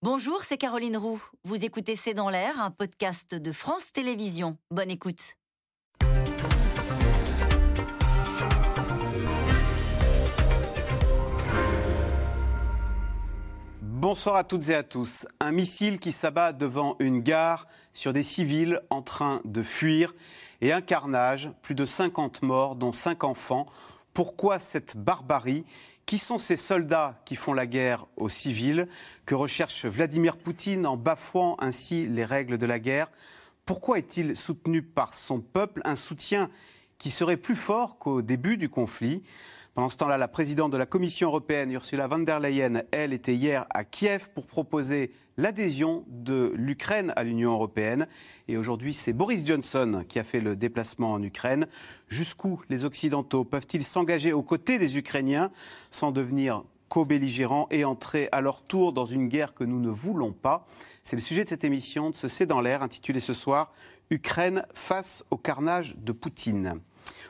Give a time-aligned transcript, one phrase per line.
[0.00, 1.20] Bonjour, c'est Caroline Roux.
[1.42, 4.56] Vous écoutez C'est dans l'air, un podcast de France Télévisions.
[4.70, 5.34] Bonne écoute.
[13.82, 15.26] Bonsoir à toutes et à tous.
[15.40, 20.14] Un missile qui s'abat devant une gare sur des civils en train de fuir
[20.60, 23.66] et un carnage, plus de 50 morts, dont 5 enfants.
[24.14, 25.64] Pourquoi cette barbarie?
[26.08, 28.88] Qui sont ces soldats qui font la guerre aux civils
[29.26, 33.10] Que recherche Vladimir Poutine en bafouant ainsi les règles de la guerre?
[33.66, 36.48] Pourquoi est-il soutenu par son peuple Un soutien
[36.96, 39.22] qui serait plus fort qu'au début du conflit?
[39.74, 43.34] Pendant ce temps-là, la présidente de la Commission européenne, Ursula von der Leyen, elle était
[43.34, 48.06] hier à Kiev pour proposer l'adhésion de l'Ukraine à l'Union européenne.
[48.48, 51.66] Et aujourd'hui, c'est Boris Johnson qui a fait le déplacement en Ukraine.
[52.08, 55.50] Jusqu'où les Occidentaux peuvent-ils s'engager aux côtés des Ukrainiens
[55.90, 60.32] sans devenir co-belligérants et entrer à leur tour dans une guerre que nous ne voulons
[60.32, 60.66] pas?
[61.04, 63.72] C'est le sujet de cette émission de ce C'est dans l'air, intitulée ce soir
[64.10, 66.80] Ukraine face au carnage de Poutine.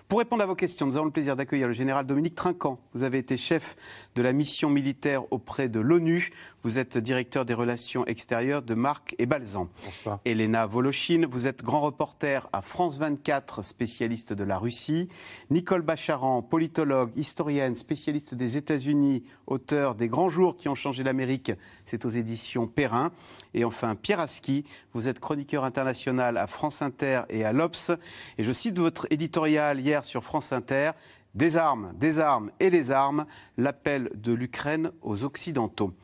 [0.08, 2.80] Pour répondre à vos questions, nous avons le plaisir d'accueillir le général Dominique Trinquant.
[2.94, 3.76] Vous avez été chef
[4.14, 6.30] de la mission militaire auprès de l'ONU.
[6.68, 9.70] Vous êtes directeur des relations extérieures de Marc et Balzan.
[9.86, 10.20] Bonsoir.
[10.26, 15.08] Elena Volochine, vous êtes grand reporter à France 24, spécialiste de la Russie.
[15.48, 21.52] Nicole Bacharan, politologue, historienne, spécialiste des États-Unis, auteur des grands jours qui ont changé l'Amérique,
[21.86, 23.12] c'est aux éditions Perrin.
[23.54, 27.92] Et enfin, Pierre Aski, vous êtes chroniqueur international à France Inter et à l'Obs.
[28.36, 30.90] Et je cite votre éditorial hier sur France Inter.
[31.38, 33.24] Des armes, des armes et des armes,
[33.58, 35.94] l'appel de l'Ukraine aux Occidentaux.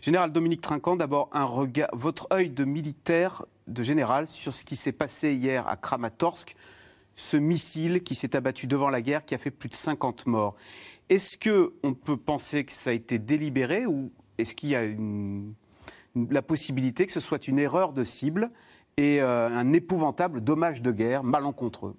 [0.00, 4.76] Général Dominique Trinquant, d'abord un regard, votre œil de militaire, de général, sur ce qui
[4.76, 6.54] s'est passé hier à Kramatorsk,
[7.16, 10.54] ce missile qui s'est abattu devant la guerre, qui a fait plus de 50 morts.
[11.08, 14.84] Est-ce qu'on peut penser que ça a été délibéré ou est-ce qu'il y a
[16.14, 18.52] la possibilité que ce soit une erreur de cible
[18.96, 21.96] et euh, un épouvantable dommage de guerre malencontreux?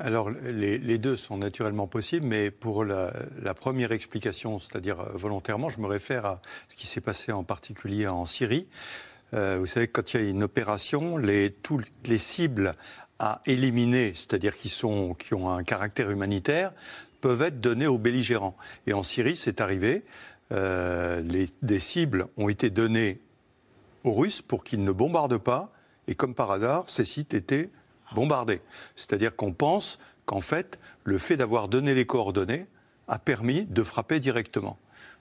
[0.00, 5.70] Alors, les, deux sont naturellement possibles, mais pour la, la première explication, c'est-à-dire euh, volontairement,
[5.70, 8.68] je me réfère à ce qui s'est passé en particulier en Syrie.
[9.34, 12.74] Euh, vous savez, quand il y a une opération, les, toutes les cibles
[13.18, 16.72] à éliminer, c'est-à-dire qui, sont, qui ont un caractère humanitaire,
[17.20, 18.56] peuvent être données aux belligérants.
[18.86, 20.04] Et en Syrie, c'est arrivé.
[20.52, 23.20] Euh, les, des cibles ont été données
[24.04, 25.72] aux Russes pour qu'ils ne bombardent pas.
[26.06, 27.70] Et comme par hasard, ces sites étaient
[28.14, 28.60] bombardés.
[28.96, 32.66] C'est-à-dire qu'on pense qu'en fait, le fait d'avoir donné les coordonnées
[33.06, 34.78] a permis de frapper directement.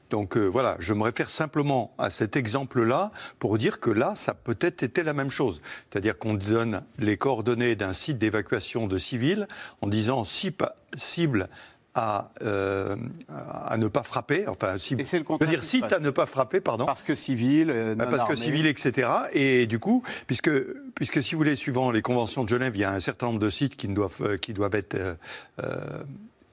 [0.09, 4.33] Donc euh, voilà, je me réfère simplement à cet exemple-là pour dire que là, ça
[4.33, 5.61] peut-être été la même chose.
[5.89, 9.47] C'est-à-dire qu'on donne les coordonnées d'un site d'évacuation de civils
[9.81, 11.49] en disant cible
[11.97, 12.95] à, euh,
[13.27, 16.85] à, ne pas frapper, enfin, si, c'est le dire site à ne pas frapper, pardon.
[16.85, 19.09] Parce que civil, euh, parce que civil, etc.
[19.33, 20.51] Et du coup, puisque,
[20.93, 23.39] puisque si vous voulez, suivant les conventions de Genève, il y a un certain nombre
[23.39, 26.03] de sites qui doivent, euh, qui doivent être euh,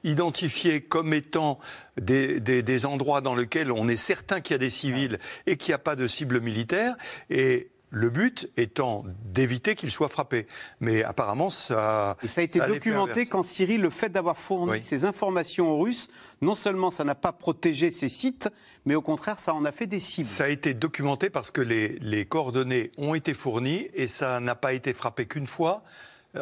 [0.02, 1.58] identifiés comme étant
[2.00, 5.58] des, des, des, endroits dans lesquels on est certain qu'il y a des civils et
[5.58, 6.96] qu'il n'y a pas de cible militaire.
[7.28, 10.46] Et le but étant d'éviter qu'il soit frappé.
[10.80, 12.16] Mais apparemment, ça.
[12.22, 14.82] Et ça a été ça documenté qu'en Syrie, le fait d'avoir fourni oui.
[14.82, 16.08] ces informations aux Russes,
[16.42, 18.50] non seulement ça n'a pas protégé ces sites,
[18.84, 20.28] mais au contraire, ça en a fait des cibles.
[20.28, 24.56] Ça a été documenté parce que les, les coordonnées ont été fournies et ça n'a
[24.56, 25.84] pas été frappé qu'une fois.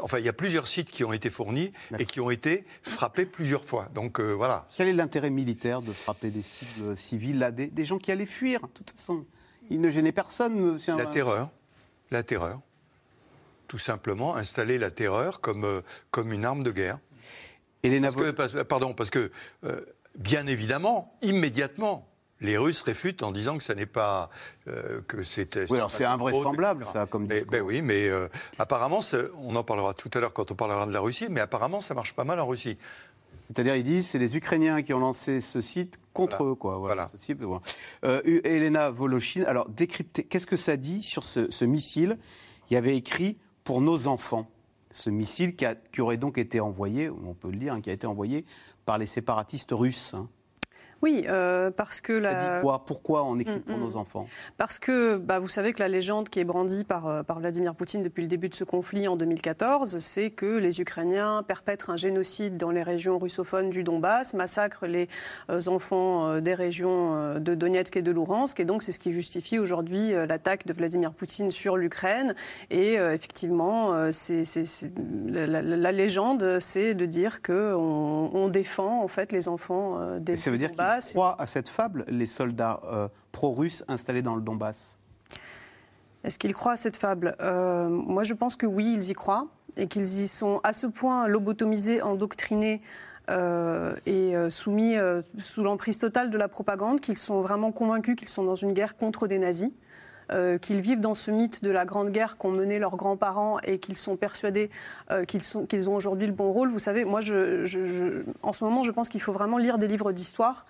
[0.01, 3.27] Enfin, il y a plusieurs sites qui ont été fournis et qui ont été frappés
[3.27, 3.91] plusieurs fois.
[3.95, 4.67] Donc euh, voilà.
[4.75, 8.25] Quel est l'intérêt militaire de frapper des cibles civiles, là, des, des gens qui allaient
[8.25, 9.27] fuir, de toute façon?
[9.73, 10.97] Il ne gênait personne, monsieur.
[10.97, 11.51] La terreur.
[12.11, 12.61] La terreur.
[13.69, 16.99] Tout simplement, installer la terreur comme, euh, comme une arme de guerre.
[17.83, 19.31] Elena parce que, pardon, parce que,
[19.65, 19.81] euh,
[20.19, 22.07] bien évidemment, immédiatement,
[22.41, 24.29] les Russes réfutent en disant que ça n'est pas
[24.69, 25.71] euh, que c'était.
[25.71, 28.29] Oui, alors c'est invraisemblable ça, comme mais, ben oui, mais euh,
[28.59, 29.01] apparemment,
[29.39, 31.95] on en parlera tout à l'heure quand on parlera de la Russie, mais apparemment ça
[31.95, 32.77] marche pas mal en Russie.
[33.47, 36.53] C'est-à-dire, ils disent c'est les Ukrainiens qui ont lancé ce site contre voilà.
[36.53, 36.79] eux, quoi.
[36.79, 37.11] Voilà.
[38.05, 42.19] Euh, Elena Voloshin, alors décryptez, qu'est-ce que ça dit sur ce, ce, missile?
[42.71, 44.49] Il y avait écrit pour nos enfants.
[44.91, 47.89] Ce missile qui, a, qui, aurait donc été envoyé, on peut le dire, hein, qui
[47.89, 48.45] a été envoyé
[48.85, 50.15] par les séparatistes russes.
[50.15, 50.29] Hein.
[51.03, 52.39] Oui, euh, parce que la...
[52.39, 52.85] Ça dit quoi?
[52.85, 54.27] Pourquoi on écrit pour mm nos enfants?
[54.57, 57.75] Parce que bah, vous savez que la légende qui est brandie par, euh, par Vladimir
[57.75, 61.97] Poutine depuis le début de ce conflit en 2014, c'est que les Ukrainiens perpètrent un
[61.97, 65.09] génocide dans les régions russophones du Donbass, massacrent les
[65.51, 69.59] euh, enfants des régions de Donetsk et de Luhansk, et donc c'est ce qui justifie
[69.59, 72.35] aujourd'hui l'attaque de Vladimir Poutine sur l'Ukraine.
[72.71, 74.43] Et effectivement, c'est,
[75.29, 80.37] la, la, la, légende, c'est de dire qu'on on défend en fait les enfants des
[80.37, 81.13] ça veut dire Donbass.
[81.13, 84.99] Croient à cette fable les soldats euh, pro-russes installés dans le Donbass?
[86.25, 87.37] Est-ce qu'ils croient à cette fable?
[87.41, 91.27] Moi, je pense que oui, ils y croient et qu'ils y sont à ce point
[91.27, 92.81] lobotomisés, endoctrinés
[93.31, 98.17] euh, et euh, soumis euh, sous l'emprise totale de la propagande, qu'ils sont vraiment convaincus
[98.17, 99.71] qu'ils sont dans une guerre contre des nazis.
[100.61, 103.97] Qu'ils vivent dans ce mythe de la grande guerre qu'ont mené leurs grands-parents et qu'ils
[103.97, 104.71] sont persuadés
[105.29, 106.71] qu'ils, sont, qu'ils ont aujourd'hui le bon rôle.
[106.71, 110.13] Vous savez, moi, je, en ce moment, je pense qu'il faut vraiment lire des livres
[110.13, 110.67] d'histoire.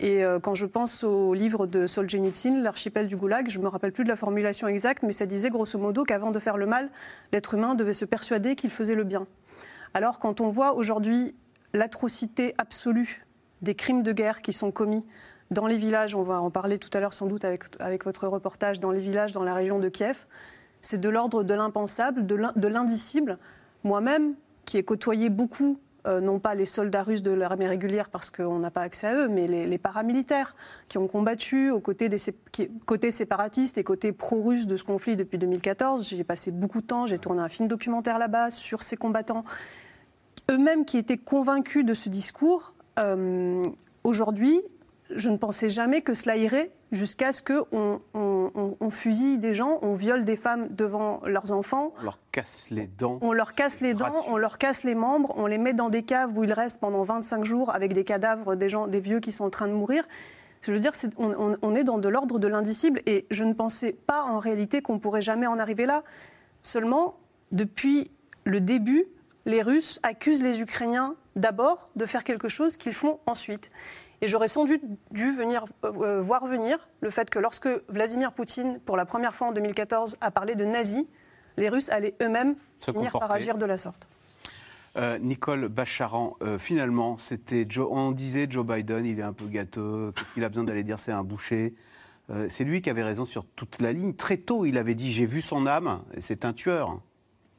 [0.00, 3.92] Et quand je pense au livre de Solzhenitsyn, L'archipel du Goulag, je ne me rappelle
[3.92, 6.90] plus de la formulation exacte, mais ça disait grosso modo qu'avant de faire le mal,
[7.32, 9.26] l'être humain devait se persuader qu'il faisait le bien.
[9.94, 11.34] Alors quand on voit aujourd'hui
[11.72, 13.24] l'atrocité absolue
[13.62, 15.06] des crimes de guerre qui sont commis
[15.50, 18.80] dans les villages, on va en parler tout à l'heure sans doute avec, votre reportage,
[18.80, 20.26] dans les villages dans la région de Kiev,
[20.80, 23.38] c'est de l'ordre de l'impensable, de l'indicible.
[23.84, 24.34] Moi-même,
[24.64, 28.58] qui ai côtoyé beaucoup, euh, non pas les soldats russes de l'armée régulière parce qu'on
[28.60, 30.54] n'a pas accès à eux, mais les, paramilitaires
[30.88, 32.18] qui ont combattu aux côtés des
[32.84, 36.08] côtés séparatistes et côtés pro-russes de ce conflit depuis 2014.
[36.08, 39.44] J'ai passé beaucoup de temps, j'ai tourné un film documentaire là-bas sur ces combattants
[40.50, 43.64] eux-mêmes qui étaient convaincus de ce discours, euh,
[44.04, 44.62] aujourd'hui,
[45.10, 49.94] je ne pensais jamais que cela irait jusqu'à ce qu'on on, fusille des gens, on
[49.94, 51.92] viole des femmes devant leurs enfants.
[52.00, 53.18] On leur casse les dents.
[53.20, 56.02] On leur casse les dents, on leur casse les membres, on les met dans des
[56.02, 59.32] caves où ils restent pendant 25 jours avec des cadavres des gens, des vieux qui
[59.32, 60.04] sont en train de mourir.
[60.62, 63.92] Je veux dire, on, on est dans de l'ordre de l'indicible et je ne pensais
[63.92, 66.02] pas en réalité qu'on pourrait jamais en arriver là.
[66.62, 67.18] Seulement,
[67.52, 68.10] depuis
[68.44, 69.06] le début,
[69.44, 73.70] les Russes accusent les Ukrainiens d'abord de faire quelque chose qu'ils font ensuite.
[74.22, 74.80] Et j'aurais sans doute
[75.10, 79.48] dû venir, euh, voir venir le fait que lorsque Vladimir Poutine, pour la première fois
[79.48, 81.04] en 2014, a parlé de nazis,
[81.56, 84.08] les Russes allaient eux-mêmes finir par agir de la sorte.
[84.96, 90.12] Euh, Nicole Bacharan, euh, finalement, c'était on disait Joe Biden, il est un peu gâteux,
[90.16, 91.74] qu'est-ce qu'il a besoin d'aller dire c'est un boucher
[92.48, 94.14] C'est lui qui avait raison sur toute la ligne.
[94.14, 97.00] Très tôt, il avait dit j'ai vu son âme, c'est un tueur.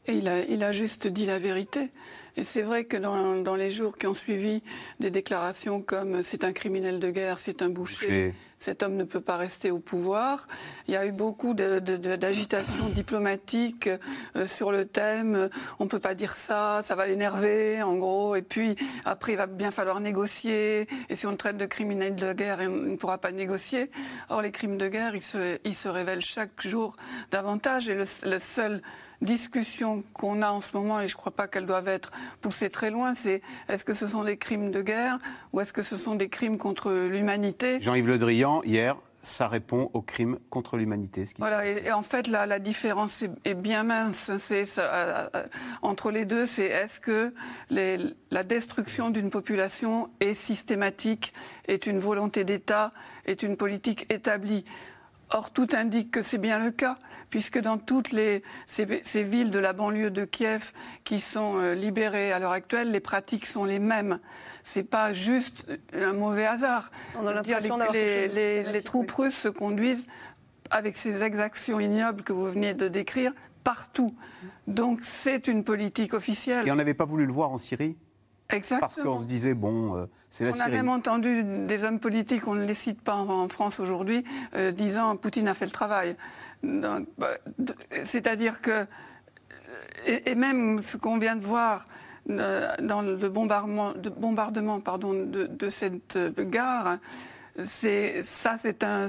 [0.07, 1.91] Et il a, il a juste dit la vérité.
[2.37, 4.61] Et c'est vrai que dans, dans, les jours qui ont suivi,
[4.99, 9.21] des déclarations comme c'est un criminel de guerre, c'est un boucher, cet homme ne peut
[9.21, 10.47] pas rester au pouvoir.
[10.87, 13.89] Il y a eu beaucoup d'agitation diplomatique
[14.35, 15.49] euh, sur le thème.
[15.79, 18.35] On peut pas dire ça, ça va l'énerver, en gros.
[18.35, 18.75] Et puis
[19.05, 20.87] après, il va bien falloir négocier.
[21.09, 23.91] Et si on le traite de criminel de guerre, on ne pourra pas négocier.
[24.29, 26.95] Or, les crimes de guerre, ils se, ils se révèlent chaque jour
[27.31, 27.89] davantage.
[27.89, 28.81] Et le, le seul
[29.21, 32.11] discussion qu'on a en ce moment, et je ne crois pas qu'elles doivent être
[32.41, 35.17] poussées très loin, c'est est-ce que ce sont des crimes de guerre
[35.53, 37.81] ou est-ce que ce sont des crimes contre l'humanité?
[37.81, 38.97] Jean-Yves Le Drian, hier,
[39.27, 41.25] ça répond aux crimes contre l'humanité.
[41.37, 44.31] Voilà, et, en fait, la, la différence est, bien mince.
[44.37, 45.43] C'est euh, euh,
[45.81, 47.33] entre les deux, c'est est-ce que
[47.69, 47.97] les,
[48.31, 51.33] la destruction d'une population est systématique,
[51.67, 52.91] est une volonté d'État,
[53.25, 54.63] est une politique établie?
[55.31, 56.95] Or, tout indique que c'est bien le cas,
[57.29, 60.71] puisque dans toutes les, ces, villes de la banlieue de Kiev
[61.03, 64.19] qui sont euh, libérées à l'heure actuelle, les pratiques sont les mêmes.
[64.63, 66.91] C'est pas juste un mauvais hasard.
[67.19, 70.07] On a l'impression les, les, les, troupes russes se conduisent
[70.69, 73.33] avec ces exactions ignobles que vous venez de décrire
[73.63, 74.15] partout.
[74.65, 76.65] Donc c'est une politique officielle.
[76.67, 77.97] Et on n'avait pas voulu le voir en Syrie?
[78.49, 78.79] Exactement.
[78.79, 82.47] Parce qu'on se disait, bon, euh, c'est la On a même entendu des hommes politiques,
[82.47, 84.23] on ne les cite pas en, France aujourd'hui,
[84.55, 86.15] euh, disant Poutine a fait le travail.
[86.63, 86.99] Bah,
[88.03, 88.87] c'est-à-dire que,
[90.05, 91.85] et, même ce qu'on vient de voir
[92.29, 96.17] euh, dans le bombardement, de, bombardement pardon, de, cette
[96.49, 96.97] gare,
[97.63, 99.07] c'est ça, c'est un,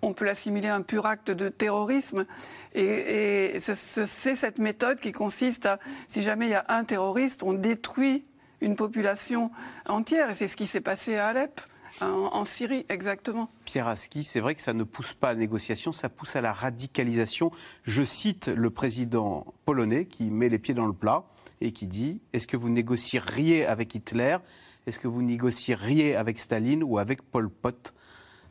[0.00, 2.26] on peut l'assimiler à un pur acte de terrorisme.
[2.74, 7.44] Et, et c'est cette méthode qui consiste à, si jamais il y a un terroriste,
[7.44, 8.24] on détruit
[8.62, 9.50] une population
[9.88, 10.30] entière.
[10.30, 11.60] Et c'est ce qui s'est passé à Alep.
[12.00, 13.48] En, Syrie, exactement.
[13.64, 16.40] Pierre Aski, c'est vrai que ça ne pousse pas à la négociation, ça pousse à
[16.40, 17.52] la radicalisation.
[17.84, 21.24] Je cite le président polonais qui met les pieds dans le plat
[21.60, 24.38] et qui dit Est-ce que vous négocieriez avec Hitler?
[24.86, 27.94] Est-ce que vous négocieriez avec Staline ou avec Pol Pot?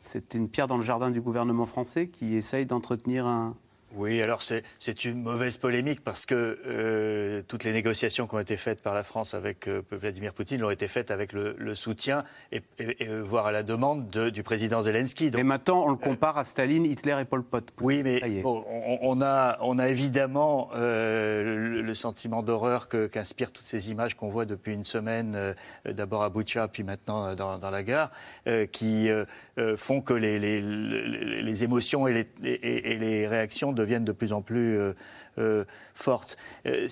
[0.02, 3.54] C'est une pierre dans le jardin du gouvernement français qui essaye d'entretenir un,
[3.94, 8.56] oui, alors c'est une mauvaise polémique parce que euh, toutes les négociations qui ont été
[8.56, 12.24] faites par la France avec euh, Vladimir Poutine ont été faites avec le, le soutien
[12.52, 15.30] et, et, et, voire à la demande de, du président Zelensky.
[15.30, 17.72] Donc, et maintenant, on le compare à Staline, Hitler et Pol Pot.
[17.80, 23.52] Oui, mais bon, on, on, a, on a évidemment euh, le, le, sentiment d'horreur qu'inspirent
[23.52, 27.58] toutes ces images qu'on voit depuis une semaine, euh, d'abord à Boucha, puis maintenant dans,
[27.58, 28.10] dans la gare,
[28.46, 29.08] euh, qui
[29.76, 30.60] font que les, les,
[31.42, 32.26] les, émotions et les,
[32.62, 34.92] et, les réactions de deviennent de plus en plus euh,
[35.38, 36.36] euh, fortes.
[36.66, 36.86] Euh,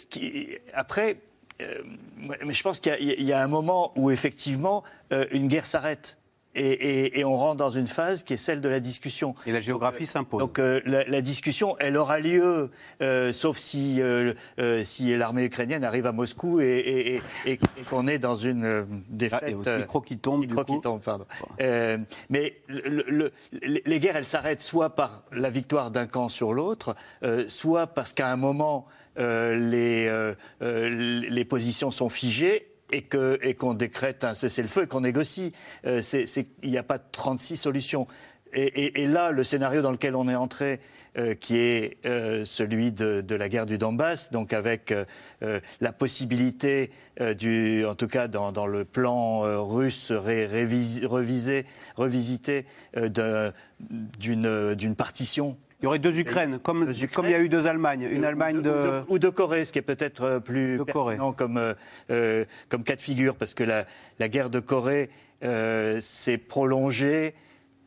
[0.75, 1.21] après,
[1.59, 4.83] je pense qu'il y, a un moment où effectivement
[5.31, 6.17] une guerre s'arrête.
[6.55, 9.35] Et, on rentre dans une phase qui est celle de la discussion.
[9.47, 10.41] Et la géographie s'impose.
[10.41, 12.71] Donc euh, la, discussion, elle aura lieu,
[13.03, 14.35] euh, sauf si, euh,
[14.83, 17.21] si l'armée ukrainienne arrive à Moscou et,
[17.89, 19.55] qu'on est dans une défaite.
[19.67, 20.41] Ah, et micro qui tombe.
[20.41, 21.27] Micro qui tombe, pardon.
[22.29, 26.97] mais les guerres, elles s'arrêtent soit par la victoire d'un camp sur l'autre,
[27.49, 34.83] soit parce qu'à un moment, les, les positions sont figées et qu'on décrète un cessez-le-feu
[34.85, 35.53] et qu'on négocie.
[35.87, 36.03] Euh,
[36.63, 38.07] il n'y a pas 36 solutions.
[38.53, 40.81] Et, et, là, le scénario dans lequel on est entré,
[41.17, 44.93] euh, qui est euh, celui de, la guerre du Donbass, donc avec
[45.81, 51.07] la possibilité, en tout cas dans, le plan russe ré, révisé,
[51.95, 52.67] revisité,
[54.19, 58.03] d'une partition il y aurait deux Ukraines, comme, comme il y a eu deux Allemagnes.
[58.11, 59.03] Une Allemagne de...
[59.09, 61.73] Ou, de, Corée, ce qui est peut-être euh, plus pertinent comme, euh,
[62.11, 63.87] euh, comme cas de figure, parce que la,
[64.19, 65.11] la guerre de Corée
[66.03, 67.35] s'est prolongée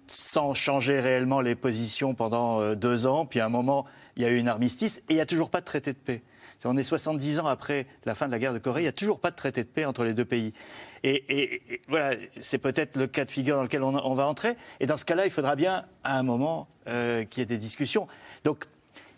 [0.07, 3.27] sans changer réellement les positions pendant deux ans.
[3.27, 3.85] Puis à un moment,
[4.17, 5.97] il y a eu une armistice et il n'y a toujours pas de traité de
[5.97, 6.23] paix.
[6.65, 8.93] On est 70 ans après la fin de la guerre de Corée, il n'y a
[8.93, 10.53] toujours pas de traité de paix entre les deux pays.
[11.03, 14.55] Et, voilà, c'est peut-être le cas de figure dans lequel on, va entrer.
[14.79, 17.57] Et dans ce cas-là, il faudra bien, à un moment, euh, qu'il y ait des
[17.57, 18.07] discussions.
[18.43, 18.65] Donc,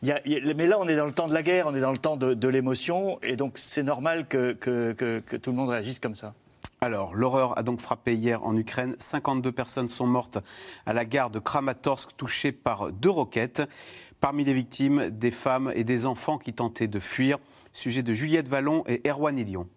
[0.02, 2.18] mais là, on est dans le temps de la guerre, on est dans le temps
[2.18, 6.34] de, l'émotion, et donc c'est normal que, tout le monde réagisse comme ça.
[6.86, 8.96] Alors, l'horreur a donc frappé hier en Ukraine.
[9.00, 10.38] 52 personnes sont mortes
[10.86, 13.64] à la gare de Kramatorsk, touchées par deux roquettes.
[14.22, 17.40] Parmi les victimes, des femmes et des enfants qui tentaient de fuir.
[17.74, 19.68] Sujet de Juliette Vallon et Erwan Elion.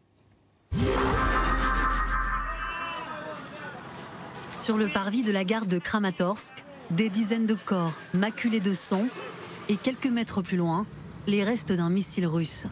[4.51, 9.07] Sur le parvis de la gare de Kramatorsk, des dizaines de corps maculés de sang
[9.71, 10.85] et quelques mètres plus loin,
[11.27, 12.67] les restes d'un missile russe.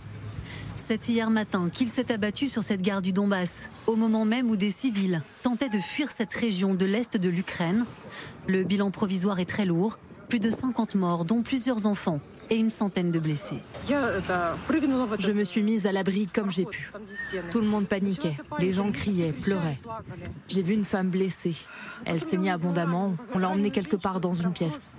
[0.76, 4.56] C'est hier matin qu'il s'est abattu sur cette gare du Donbass, au moment même où
[4.56, 7.84] des civils tentaient de fuir cette région de l'Est de l'Ukraine.
[8.46, 12.70] Le bilan provisoire est très lourd, plus de 50 morts, dont plusieurs enfants et une
[12.70, 13.60] centaine de blessés.
[13.88, 16.90] Je me suis mise à l'abri comme j'ai pu.
[17.50, 19.78] Tout le monde paniquait, les gens criaient, pleuraient.
[20.48, 21.54] J'ai vu une femme blessée.
[22.04, 23.16] Elle saignait abondamment.
[23.34, 24.90] On l'a emmenée quelque part dans une pièce.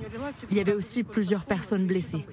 [0.52, 2.26] Il y avait aussi plusieurs personnes blessées.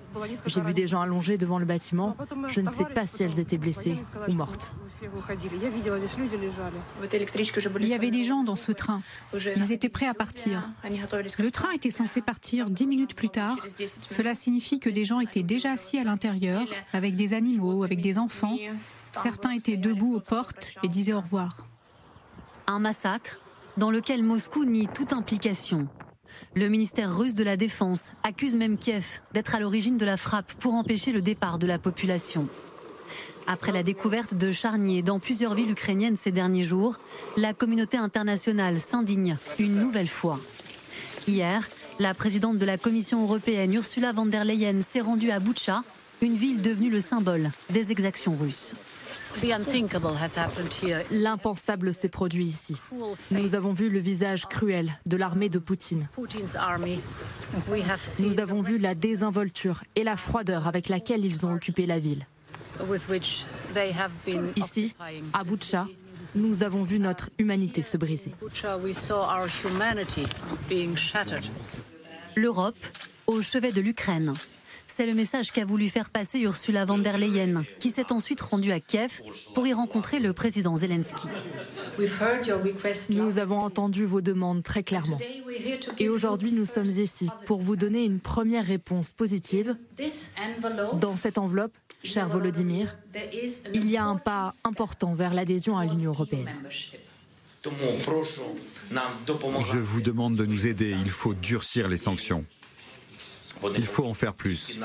[0.46, 2.16] J'ai vu des gens allongés devant le bâtiment.
[2.48, 4.74] Je ne sais pas si elles étaient blessées ou mortes.
[7.80, 9.02] Il y avait des gens dans ce train.
[9.34, 10.68] Ils étaient prêts à partir.
[11.38, 13.56] Le train était censé partir dix minutes plus tard.
[14.08, 18.00] Cela signifie que des les gens étaient déjà assis à l'intérieur, avec des animaux, avec
[18.00, 18.56] des enfants.
[19.12, 21.58] Certains étaient debout aux portes et disaient au revoir.
[22.66, 23.38] Un massacre
[23.76, 25.88] dans lequel Moscou nie toute implication.
[26.54, 30.54] Le ministère russe de la Défense accuse même Kiev d'être à l'origine de la frappe
[30.54, 32.48] pour empêcher le départ de la population.
[33.46, 36.98] Après la découverte de charniers dans plusieurs villes ukrainiennes ces derniers jours,
[37.36, 40.40] la communauté internationale s'indigne une nouvelle fois.
[41.28, 45.82] Hier, la présidente de la Commission européenne, Ursula von der Leyen, s'est rendue à Boucha,
[46.22, 48.74] une ville devenue le symbole des exactions russes.
[51.10, 52.76] L'impensable s'est produit ici.
[53.32, 56.08] Nous avons vu le visage cruel de l'armée de Poutine.
[58.20, 62.26] Nous avons vu la désinvolture et la froideur avec laquelle ils ont occupé la ville.
[64.56, 64.94] Ici,
[65.32, 65.88] à Boucha,
[66.34, 68.32] nous avons vu notre humanité se briser.
[72.36, 72.76] L'Europe
[73.26, 74.34] au chevet de l'Ukraine.
[74.96, 78.70] C'est le message qu'a voulu faire passer Ursula von der Leyen, qui s'est ensuite rendue
[78.70, 79.22] à Kiev
[79.52, 81.26] pour y rencontrer le président Zelensky.
[83.10, 85.16] Nous avons entendu vos demandes très clairement.
[85.98, 89.76] Et aujourd'hui, nous sommes ici pour vous donner une première réponse positive.
[91.00, 91.74] Dans cette enveloppe,
[92.04, 92.96] cher Volodymyr,
[93.72, 96.52] il y a un pas important vers l'adhésion à l'Union européenne.
[97.64, 97.70] Je
[99.78, 100.94] vous demande de nous aider.
[101.00, 102.44] Il faut durcir les sanctions.
[103.76, 104.76] Il faut en faire plus.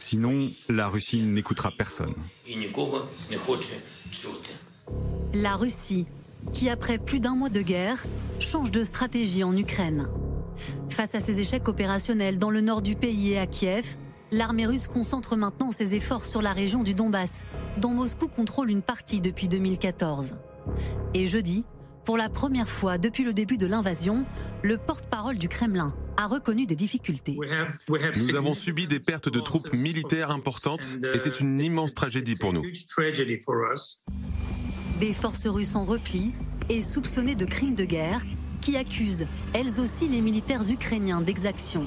[0.00, 2.14] Sinon, la Russie n'écoutera personne.
[5.34, 6.06] La Russie,
[6.52, 8.04] qui après plus d'un mois de guerre,
[8.40, 10.08] change de stratégie en Ukraine.
[10.90, 13.96] Face à ses échecs opérationnels dans le nord du pays et à Kiev,
[14.32, 17.44] l'armée russe concentre maintenant ses efforts sur la région du Donbass,
[17.78, 20.36] dont Moscou contrôle une partie depuis 2014.
[21.14, 21.64] Et jeudi,
[22.04, 24.24] pour la première fois depuis le début de l'invasion,
[24.62, 27.38] le porte-parole du Kremlin a reconnu des difficultés.
[27.88, 32.52] Nous avons subi des pertes de troupes militaires importantes et c'est une immense tragédie pour
[32.52, 32.64] nous.
[35.00, 36.34] Des forces russes en repli
[36.68, 38.20] et soupçonnées de crimes de guerre
[38.60, 41.86] qui accusent, elles aussi, les militaires ukrainiens d'exactions.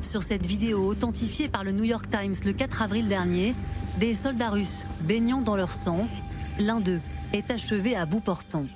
[0.00, 3.54] Sur cette vidéo authentifiée par le New York Times le 4 avril dernier,
[4.00, 6.08] des soldats russes baignant dans leur sang,
[6.58, 7.00] l'un d'eux
[7.32, 8.66] est achevé à bout portant.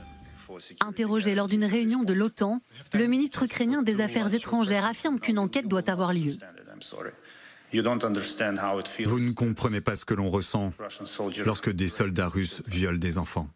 [0.81, 2.61] Interrogé lors d'une réunion de l'OTAN,
[2.95, 6.33] le ministre ukrainien des Affaires étrangères affirme qu'une enquête doit avoir lieu.
[7.73, 10.73] Vous ne comprenez pas ce que l'on ressent
[11.45, 13.49] lorsque des soldats russes violent des enfants.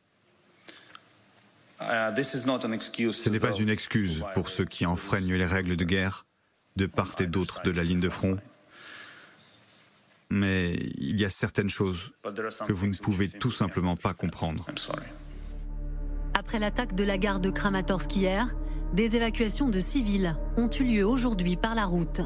[1.81, 6.27] Ce n'est pas une excuse pour ceux qui enfreignent les règles de guerre
[6.77, 8.39] de part et d'autre de la ligne de front.
[10.31, 12.13] Mais il y a certaines choses
[12.67, 14.67] que vous ne pouvez tout simplement pas comprendre.
[16.43, 18.57] Après l'attaque de la gare de Kramatorsk hier,
[18.93, 22.21] des évacuations de civils ont eu lieu aujourd'hui par la route.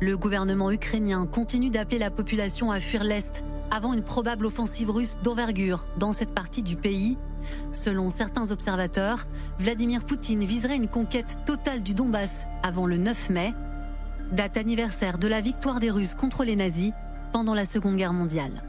[0.00, 5.18] Le gouvernement ukrainien continue d'appeler la population à fuir l'Est avant une probable offensive russe
[5.24, 7.18] d'envergure dans cette partie du pays.
[7.72, 9.26] Selon certains observateurs,
[9.58, 13.54] Vladimir Poutine viserait une conquête totale du Donbass avant le 9 mai,
[14.30, 16.92] date anniversaire de la victoire des Russes contre les nazis
[17.32, 18.62] pendant la Seconde Guerre mondiale.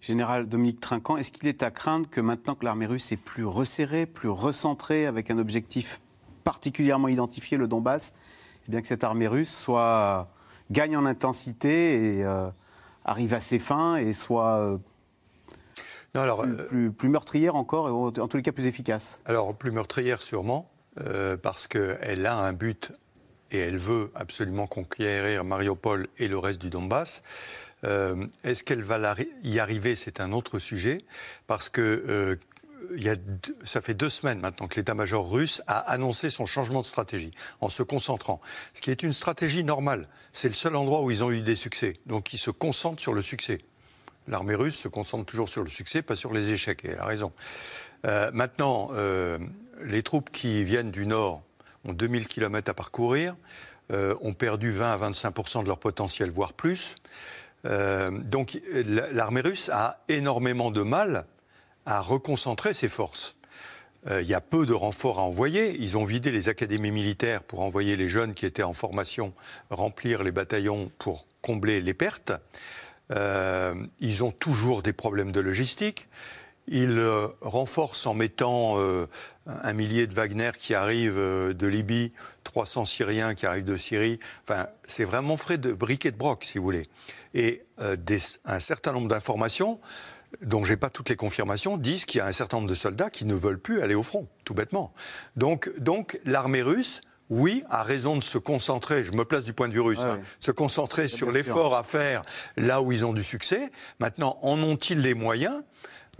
[0.00, 3.44] Général Dominique Trinquant, est-ce qu'il est à craindre que maintenant que l'armée russe est plus
[3.44, 6.00] resserrée, plus recentrée, avec un objectif
[6.42, 8.14] particulièrement identifié, le Donbass,
[8.66, 10.28] eh bien que cette armée russe soit
[10.70, 12.48] gagne en intensité et euh,
[13.04, 14.78] arrive à ses fins et soit euh,
[16.14, 19.20] alors, euh, plus, meurtrière encore, et en tous les cas plus efficace?
[19.26, 20.68] Alors, plus meurtrière sûrement,
[21.42, 22.92] parce qu'elle a un but
[23.52, 27.22] et elle veut absolument conquérir Mariupol et le reste du Donbass.
[27.84, 30.98] Euh, est-ce qu'elle va y arriver C'est un autre sujet,
[31.46, 32.36] parce que euh,
[33.64, 37.68] ça fait deux semaines maintenant que l'état-major russe a annoncé son changement de stratégie en
[37.68, 38.40] se concentrant.
[38.74, 40.08] Ce qui est une stratégie normale.
[40.32, 41.94] C'est le seul endroit où ils ont eu des succès.
[42.06, 43.58] Donc ils se concentrent sur le succès.
[44.28, 47.06] L'armée russe se concentre toujours sur le succès, pas sur les échecs, et elle a
[47.06, 47.32] raison.
[48.06, 48.90] Euh, maintenant,
[49.82, 51.42] les troupes qui viennent du nord
[51.84, 53.34] ont 2000 km à parcourir,
[53.90, 56.96] ont perdu 20 à 25 de leur potentiel, voire plus.
[57.66, 58.58] Euh, donc
[59.12, 61.26] l'armée russe a énormément de mal
[61.86, 63.36] à reconcentrer ses forces.
[64.06, 65.76] Euh, il y a peu de renforts à envoyer.
[65.78, 69.34] Ils ont vidé les académies militaires pour envoyer les jeunes qui étaient en formation
[69.68, 72.32] remplir les bataillons pour combler les pertes.
[74.00, 76.06] ils ont toujours des problèmes de logistique.
[76.70, 77.00] Ils
[77.40, 78.78] renforcent en mettant
[79.62, 82.12] un millier de Wagner qui arrivent euh, de Libye,
[82.44, 84.18] 300 Syriens qui arrivent de Syrie.
[84.42, 86.88] Enfin, c'est vraiment frais de briquet et de broc, si vous voulez.
[87.34, 87.96] Et euh,
[88.44, 89.80] un certain nombre d'informations,
[90.42, 93.10] dont j'ai pas toutes les confirmations, disent qu'il y a un certain nombre de soldats
[93.10, 94.92] qui ne veulent plus aller au front, tout bêtement.
[95.36, 99.68] Donc, donc l'armée russe, oui, a raison de se concentrer, je me place du point
[99.68, 102.22] de vue russe, hein, se concentrer sur l'effort à faire
[102.56, 103.70] là où ils ont du succès.
[104.00, 105.62] Maintenant, en ont-ils les moyens?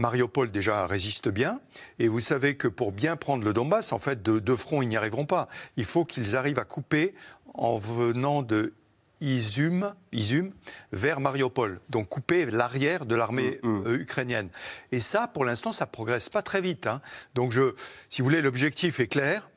[0.01, 1.61] Mariupol déjà résiste bien.
[1.99, 4.89] Et vous savez que pour bien prendre le Donbass, en fait, de, de front, ils
[4.89, 5.49] n'y arriveront pas.
[5.77, 7.15] Il faut qu'ils arrivent à couper
[7.55, 8.73] en venant de
[9.21, 10.53] Izum, Izum
[10.93, 13.87] vers Mariupol, donc couper l'arrière de l'armée mm, mm.
[13.87, 14.49] Euh, ukrainienne.
[14.93, 16.87] Et ça, pour l'instant, ça progresse pas très vite.
[16.87, 17.03] Hein.
[17.35, 17.75] Donc, je,
[18.09, 19.50] si vous voulez, l'objectif est clair.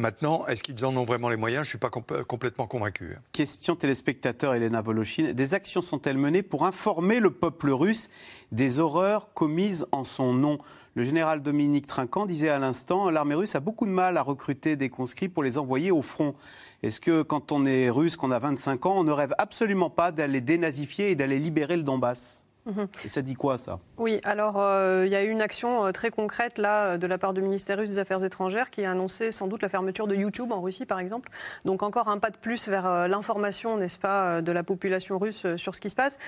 [0.00, 1.66] Maintenant, est-ce qu'ils en ont vraiment les moyens?
[1.66, 3.18] Je ne suis pas complètement convaincu.
[3.32, 5.34] Question téléspectateur Elena Voloshin.
[5.34, 8.08] Des actions sont-elles menées pour informer le peuple russe
[8.50, 10.58] des horreurs commises en son nom?
[10.94, 14.74] Le général Dominique Trinquant disait à l'instant l'armée russe a beaucoup de mal à recruter
[14.74, 16.34] des conscrits pour les envoyer au front.
[16.82, 20.12] Est-ce que quand on est russe, qu'on a 25 ans, on ne rêve absolument pas
[20.12, 22.46] d'aller dénazifier et d'aller libérer le Donbass?
[22.70, 22.88] Mhm.
[23.04, 23.78] Et ça dit quoi, ça?
[23.98, 27.18] Oui, alors euh, il y a eu une action euh, très concrète là de la
[27.18, 30.14] part du ministère russe des Affaires étrangères qui a annoncé sans doute la fermeture de
[30.14, 31.30] YouTube en Russie, par exemple.
[31.64, 35.46] Donc encore un pas de plus vers euh, l'information, n'est-ce pas, de la population russe
[35.56, 36.18] sur ce qui se passe.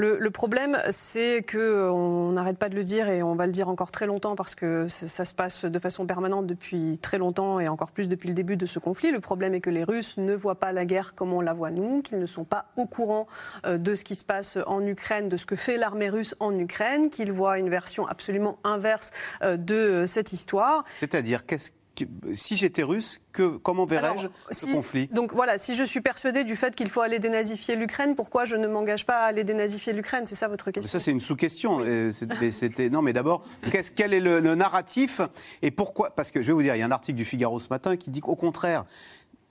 [0.00, 3.68] Le, problème, c'est que on n'arrête pas de le dire et on va le dire
[3.68, 7.68] encore très longtemps parce que ça se passe de façon permanente depuis très longtemps et
[7.68, 9.10] encore plus depuis le début de ce conflit.
[9.10, 11.70] Le problème est que les Russes ne voient pas la guerre comme on la voit
[11.70, 13.26] nous, qu'ils ne sont pas au courant
[13.66, 16.56] euh, de ce qui se passe en Ukraine, de ce que fait l'armée russe en
[16.58, 19.10] Ukraine, qu'ils voient une version absolument inverse
[19.42, 20.84] euh, de cette histoire.
[20.96, 21.72] C'est-à-dire, qu'est-ce
[22.32, 25.08] si j'étais russe, que, comment verrais-je ce conflit?
[25.08, 28.56] Donc voilà, si je suis persuadé du fait qu'il faut aller dénazifier l'Ukraine, pourquoi je
[28.56, 30.24] ne m'engage pas à aller dénazifier l'Ukraine?
[30.26, 30.90] C'est ça votre question.
[30.90, 31.80] Ça, c'est une sous-question.
[32.90, 33.44] Non, mais d'abord,
[33.94, 35.20] quel est le, le narratif?
[35.62, 36.10] Et pourquoi?
[36.14, 37.96] Parce que je vais vous dire, il y a un article du Figaro ce matin
[37.96, 38.84] qui dit qu'au contraire,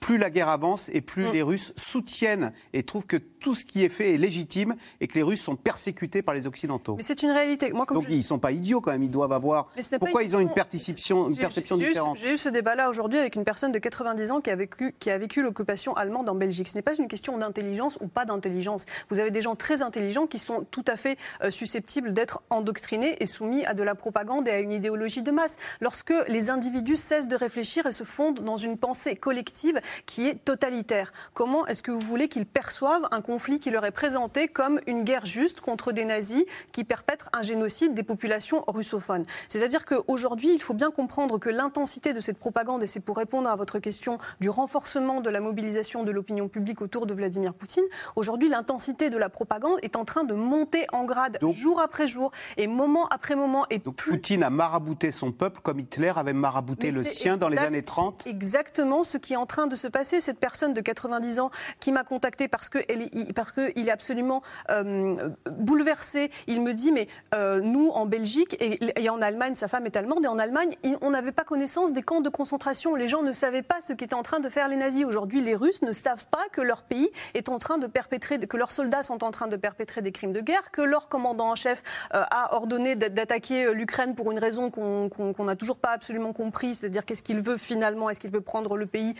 [0.00, 1.32] plus la guerre avance et plus mm.
[1.32, 5.14] les Russes soutiennent et trouvent que tout ce qui est fait est légitime et que
[5.14, 6.96] les Russes sont persécutés par les Occidentaux.
[6.96, 7.72] Mais c'est une réalité.
[7.72, 9.68] Moi, Donc ils ne sont pas idiots quand même, ils doivent avoir...
[9.98, 13.44] Pourquoi ils ont une perception, une perception différente J'ai eu ce débat-là aujourd'hui avec une
[13.44, 16.68] personne de 90 ans qui a vécu, qui a vécu l'occupation allemande en Belgique.
[16.68, 18.86] Ce n'est pas une question d'intelligence ou pas d'intelligence.
[19.10, 23.16] Vous avez des gens très intelligents qui sont tout à fait euh, susceptibles d'être endoctrinés
[23.20, 25.56] et soumis à de la propagande et à une idéologie de masse.
[25.80, 30.44] Lorsque les individus cessent de réfléchir et se fondent dans une pensée collective, qui est
[30.44, 31.12] totalitaire.
[31.34, 35.02] Comment est-ce que vous voulez qu'ils perçoivent un conflit qui leur est présenté comme une
[35.02, 39.24] guerre juste contre des nazis qui perpètrent un génocide des populations russophones?
[39.48, 43.48] C'est-à-dire qu'aujourd'hui, il faut bien comprendre que l'intensité de cette propagande, et c'est pour répondre
[43.48, 47.84] à votre question du renforcement de la mobilisation de l'opinion publique autour de Vladimir Poutine,
[48.16, 52.30] aujourd'hui, l'intensité de la propagande est en train de monter en grade jour après jour
[52.56, 53.66] et moment après moment.
[53.70, 57.58] Et donc Poutine a marabouté son peuple comme Hitler avait marabouté le sien dans les
[57.58, 60.20] années 30 Exactement ce qui est en train de se passer.
[60.20, 65.30] Cette personne de 90 ans qui m'a contacté parce qu'il parce que est absolument euh,
[65.50, 66.30] bouleversé.
[66.46, 70.24] Il me dit, mais euh, nous, en Belgique et, en Allemagne, sa femme est allemande,
[70.24, 72.94] et en Allemagne, on n'avait pas connaissance des camps de concentration.
[72.94, 75.04] Les gens ne savaient pas ce qu'étaient en train de faire les nazis.
[75.04, 78.56] Aujourd'hui, les Russes ne savent pas que leur pays est en train de perpétrer, que
[78.56, 81.54] leurs soldats sont en train de perpétrer des crimes de guerre, que leur commandant en
[81.54, 81.82] chef
[82.14, 87.04] euh, a ordonné d'attaquer l'Ukraine pour une raison qu'on n'a toujours pas absolument compris, c'est-à-dire
[87.04, 89.14] qu'est-ce qu'il veut finalement, est-ce qu'il veut prendre le pays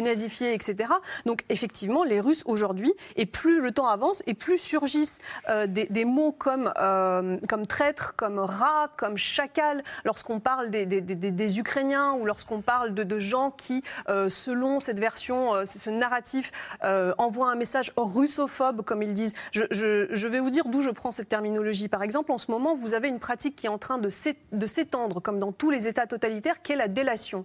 [0.00, 0.90] dénazifié, etc.
[1.26, 6.04] Donc effectivement, les Russes aujourd'hui, et plus le temps avance, et plus surgissent euh, des,
[6.04, 12.24] mots comme, euh, comme traître, comme rat, comme chacal, lorsqu'on parle des, des, Ukrainiens ou
[12.24, 16.50] lorsqu'on parle de, gens qui, euh, selon cette version, ce narratif,
[17.18, 19.34] envoient un message russophobe, comme ils disent.
[19.52, 21.88] Je, je vais vous dire d'où je prends cette terminologie.
[21.88, 24.08] Par exemple, en ce moment, vous avez une pratique qui est en train de
[24.66, 27.44] s'étendre, comme dans tous les États totalitaires, qui est la délation.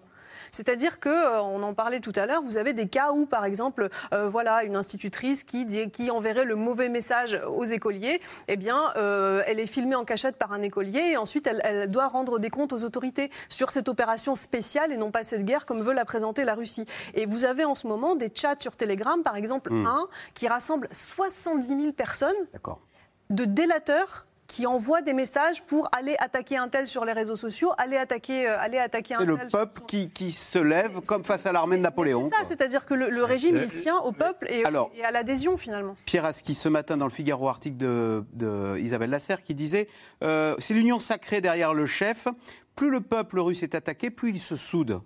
[0.52, 3.46] C'est-à-dire que, euh, on en parlait tout à l'heure, vous avez des cas où, par
[3.46, 8.92] exemple, euh, voilà, une institutrice qui, qui enverrait le mauvais message aux écoliers, eh bien,
[8.96, 12.50] euh, elle est filmée en cachette par un écolier et ensuite elle, doit rendre des
[12.50, 16.06] comptes aux autorités sur cette opération spéciale et non pas cette guerre comme veut la
[16.06, 16.86] présenter la Russie.
[17.14, 19.86] Et vous avez en ce moment des chats sur Telegram, par exemple, hmm.
[19.86, 22.36] un qui rassemble 70 000 personnes
[23.30, 27.72] de délateurs qui envoie des messages pour aller attaquer un tel sur les réseaux sociaux,
[27.78, 29.28] aller attaquer, euh, aller attaquer un tel.
[29.28, 32.24] C'est le peuple qui, qui, se lève comme face à l'armée de Napoléon.
[32.24, 35.96] C'est ça, c'est-à-dire que le, régime, il tient au peuple et, à l'adhésion finalement.
[36.06, 39.88] Pierre Aski, ce matin dans le Figaro, article de, de Isabelle Lasserre, qui disait
[40.24, 42.28] euh, C'est l'union sacrée derrière le chef.
[42.76, 45.00] Plus le peuple russe est attaqué, plus il se soude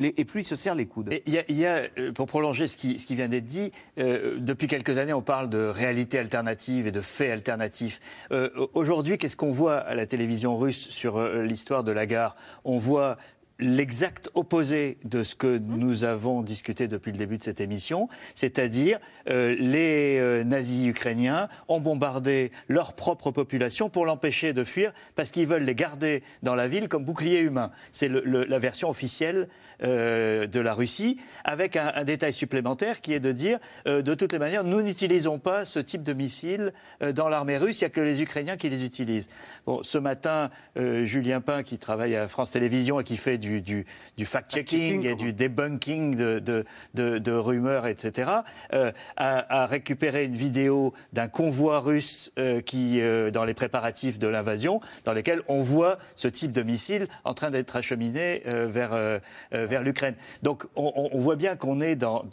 [0.00, 1.12] et plus il se serre les coudes.
[1.26, 4.66] Il y, a, euh, pour prolonger ce qui, ce qui vient d'être dit, euh, depuis
[4.66, 8.00] quelques années, on parle de réalité alternative et de faits alternatifs.
[8.32, 12.36] Euh, aujourd'hui, qu'est-ce qu'on voit à la télévision russe sur l'histoire de la gare?
[12.64, 13.16] On voit
[13.60, 19.00] l'exact opposé de ce que nous avons discuté depuis le début de cette émission, c'est-à-dire
[19.28, 25.32] euh, les euh, nazis ukrainiens ont bombardé leur propre population pour l'empêcher de fuir parce
[25.32, 27.72] qu'ils veulent les garder dans la ville comme bouclier humain.
[27.90, 29.48] C'est la version officielle
[29.82, 34.32] euh, de la Russie, avec un, un, détail supplémentaire qui est de dire, de toutes
[34.32, 36.72] les manières, nous n'utilisons pas ce type de missiles
[37.14, 39.28] dans l'armée russe, il n'y a que les Ukrainiens qui les utilisent.
[39.66, 43.84] Bon, ce matin, Julien Pain, qui travaille à France Télévisions et qui fait du du,
[44.24, 48.30] fact-checking et du debunking de, rumeurs, etc.,
[48.72, 54.28] euh, a, récupéré une vidéo d'un convoi russe euh, qui, euh, dans les préparatifs de
[54.28, 59.20] l'invasion, dans lesquels on voit ce type de missile en train d'être acheminé vers,
[59.52, 60.14] vers l'Ukraine.
[60.42, 62.24] Donc on, voit bien qu'on est dans,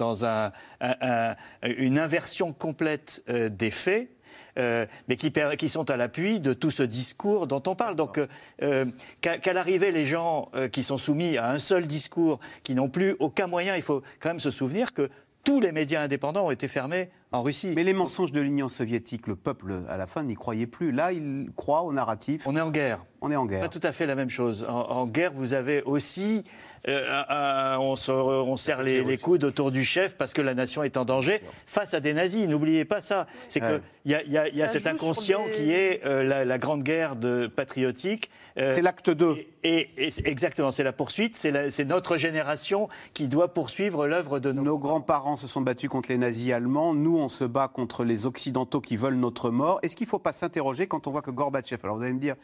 [1.63, 4.09] une inversion complète des faits
[4.57, 7.95] euh, mais qui, sont à l'appui de tout ce discours dont on parle.
[7.95, 8.27] Donc, euh,
[8.61, 8.85] euh,
[9.21, 13.47] qu'à l'arrivée, les gens qui sont soumis à un seul discours, qui n'ont plus aucun
[13.47, 15.09] moyen, il faut quand même se souvenir que
[15.43, 17.73] tous les médias indépendants ont été fermés en Russie.
[17.75, 20.91] Mais les mensonges de l'Union soviétique, le peuple, à la fin, n'y croyait plus.
[20.91, 22.43] Là, il croit au narratif.
[22.47, 23.05] On est en guerre.
[23.21, 23.61] On est en guerre.
[23.61, 24.65] Pas tout à fait la même chose.
[24.69, 26.43] En, guerre, vous avez aussi.
[26.87, 31.05] Euh, on, on, serre les, coudes autour du chef parce que la nation est en
[31.05, 32.47] danger face à des nazis.
[32.47, 33.25] N'oubliez pas ça.
[33.47, 36.83] C'est qu'il y a, y a, y a cet inconscient qui est euh, la, grande
[36.83, 38.29] guerre de patriotique.
[38.57, 39.37] Euh, c'est l'acte 2.
[39.63, 39.89] Et,
[40.23, 41.35] exactement, c'est la poursuite.
[41.37, 44.61] C'est notre génération qui doit poursuivre l'œuvre de nos.
[44.61, 46.93] Nos grands-parents se sont battus contre les nazis allemands.
[46.93, 49.79] Nous, on se bat contre les Occidentaux qui veulent notre mort.
[49.81, 52.19] Est-ce qu'il ne faut pas s'interroger quand on voit que Gorbatchev, alors vous allez me
[52.19, 52.35] dire,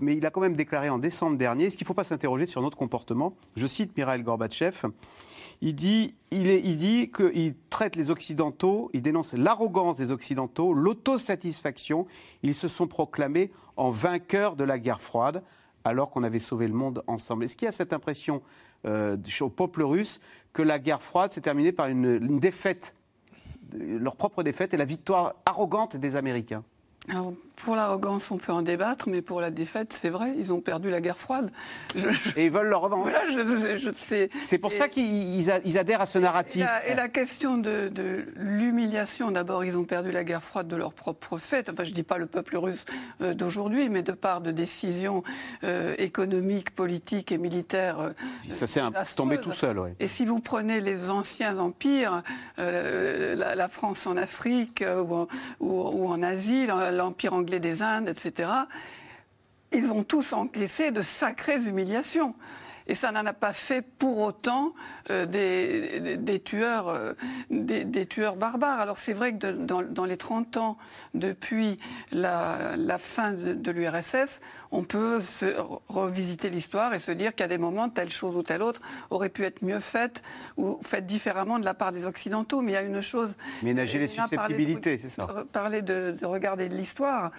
[0.00, 2.46] mais il a quand même déclaré en décembre dernier, est-ce qu'il ne faut pas s'interroger
[2.46, 3.34] sur notre comportement?
[3.56, 4.86] Je cite Mikhail Gorbatchev,
[5.60, 12.06] il dit, il, il dit qu'il traite les Occidentaux, il dénonce l'arrogance des Occidentaux, l'autosatisfaction.
[12.44, 15.42] Ils se sont proclamés en vainqueurs de la guerre froide
[15.84, 17.44] alors qu'on avait sauvé le monde ensemble.
[17.44, 18.42] Est-ce qu'il y a cette impression
[18.86, 20.20] euh, au peuple russe
[20.52, 22.94] que la guerre froide s'est terminée par une défaite
[23.72, 26.64] leur propre défaite et la victoire arrogante des Américains
[27.64, 30.90] pour l'arrogance, on peut en débattre, mais pour la défaite, c'est vrai, ils ont perdu
[30.90, 31.50] la guerre froide.
[32.36, 33.12] Et ils veulent leur revanche.
[34.46, 36.66] c'est pour ça qu'ils adhèrent à ce narratif.
[36.86, 37.90] Et la, question de,
[38.36, 41.68] l'humiliation, d'abord, ils ont perdu la guerre froide de leur propre fait.
[41.68, 42.84] Enfin, je ne dis pas le peuple russe
[43.20, 45.22] euh, d'aujourd'hui, mais de part de décisions
[45.64, 48.00] euh, économiques, politiques et militaires.
[48.00, 48.10] Euh,
[48.50, 48.80] ça s'est
[49.16, 49.90] tombé tout seul, oui.
[50.00, 52.22] Et si vous prenez les anciens empires,
[52.56, 55.26] la, France en Afrique ou,
[55.60, 58.50] ou en Asie, l'empire anglais, des Indes, etc.,
[59.72, 62.34] ils ont tous encaissé de sacrées humiliations.
[62.88, 64.72] Et ça n'en a pas fait pour autant
[65.10, 67.12] euh, des, tueurs, euh,
[67.50, 68.80] des, tueurs barbares.
[68.80, 70.78] Alors c'est vrai que dans, les 30 ans
[71.12, 71.76] depuis
[72.12, 75.54] la, fin de, l'URSS, on peut se
[75.88, 79.44] revisiter l'histoire et se dire qu'à des moments, telle chose ou telle autre aurait pu
[79.44, 80.22] être mieux faite
[80.56, 82.62] ou faite différemment de la part des Occidentaux.
[82.62, 83.36] Mais il y a une chose...
[83.62, 85.26] Ménager les susceptibilités, c'est ça?
[85.52, 87.32] Parler de, de regarder de l'histoire.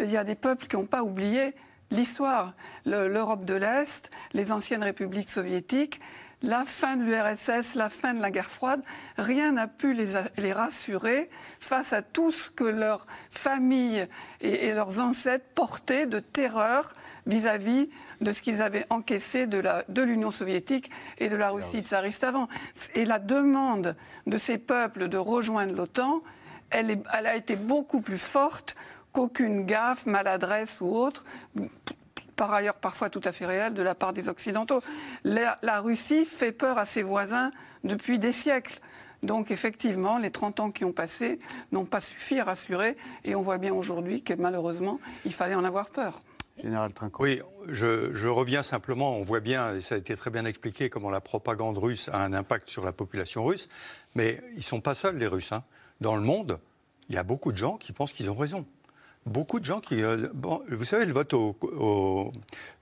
[0.00, 1.54] Il y a des peuples qui n'ont pas oublié
[1.90, 6.00] l'histoire, l'Europe de l'Est, les anciennes républiques soviétiques,
[6.42, 8.82] la fin de l'URSS, la fin de la guerre froide,
[9.16, 14.06] rien n'a pu les, rassurer face à tout ce que leurs familles
[14.40, 16.94] et, leurs ancêtres portaient de terreur
[17.26, 17.88] vis-à-vis
[18.20, 22.48] de ce qu'ils avaient encaissé de l'Union soviétique et de la Russie tsariste avant.
[22.94, 23.96] Et la demande
[24.26, 26.22] de ces peuples de rejoindre l'OTAN,
[26.70, 28.74] elle, elle, a été beaucoup plus forte
[29.16, 31.24] qu'aucune gaffe, maladresse ou autre,
[32.36, 34.82] par ailleurs parfois tout à fait réelle, de la part des Occidentaux.
[35.24, 37.50] La, Russie fait peur à ses voisins
[37.82, 38.78] depuis des siècles.
[39.22, 41.38] Donc effectivement, les 30 ans qui ont passé
[41.72, 45.64] n'ont pas suffi à rassurer et on voit bien aujourd'hui que malheureusement, il fallait en
[45.64, 46.20] avoir peur.
[46.62, 47.22] Général Trinquant.
[47.22, 50.90] Oui, je, je, reviens simplement, on voit bien, et ça a été très bien expliqué,
[50.90, 53.68] comment la propagande russe a un impact sur la population russe,
[54.14, 55.52] mais ils ne sont pas seuls les Russes.
[55.52, 55.64] Hein.
[56.00, 56.58] Dans le monde,
[57.08, 58.66] il y a beaucoup de gens qui pensent qu'ils ont raison
[59.26, 60.02] beaucoup de gens qui.
[60.02, 62.32] Euh, bon, vous savez, le vote au,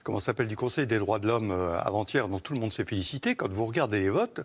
[0.03, 2.85] comment s'appelle du Conseil des droits de l'homme euh, avant-hier, dont tout le monde s'est
[2.85, 3.35] félicité.
[3.35, 4.41] Quand vous regardez les votes.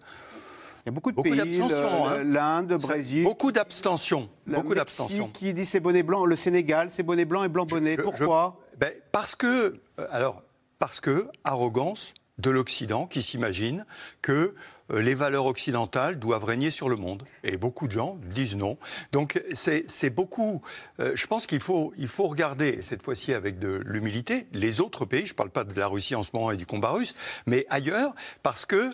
[0.83, 2.25] Il y a beaucoup de pays, hein.
[2.25, 3.23] l'Inde, le Brésil.
[3.23, 4.31] Beaucoup d'abstention.
[4.47, 5.29] Beaucoup d'abstention.
[5.29, 7.99] Qui dit c'est bonnet blanc, le Sénégal, c'est bonnet blanc et blanc bonnet.
[7.99, 8.59] Pourquoi?
[8.79, 10.43] Ben, Parce que, euh, alors,
[10.79, 13.85] parce que arrogance, de l'Occident qui s'imagine
[14.23, 14.55] que
[14.91, 17.23] euh, les valeurs occidentales doivent régner sur le monde.
[17.45, 18.79] Et beaucoup de gens disent non.
[19.13, 20.63] Donc c'est beaucoup.
[20.99, 25.05] Euh, je pense qu'il faut, il faut regarder, cette fois-ci avec de l'humilité, les autres
[25.05, 25.27] pays.
[25.27, 27.15] Je ne parle pas de la Russie en ce moment et du combat russe,
[27.47, 28.91] mais ailleurs, parce que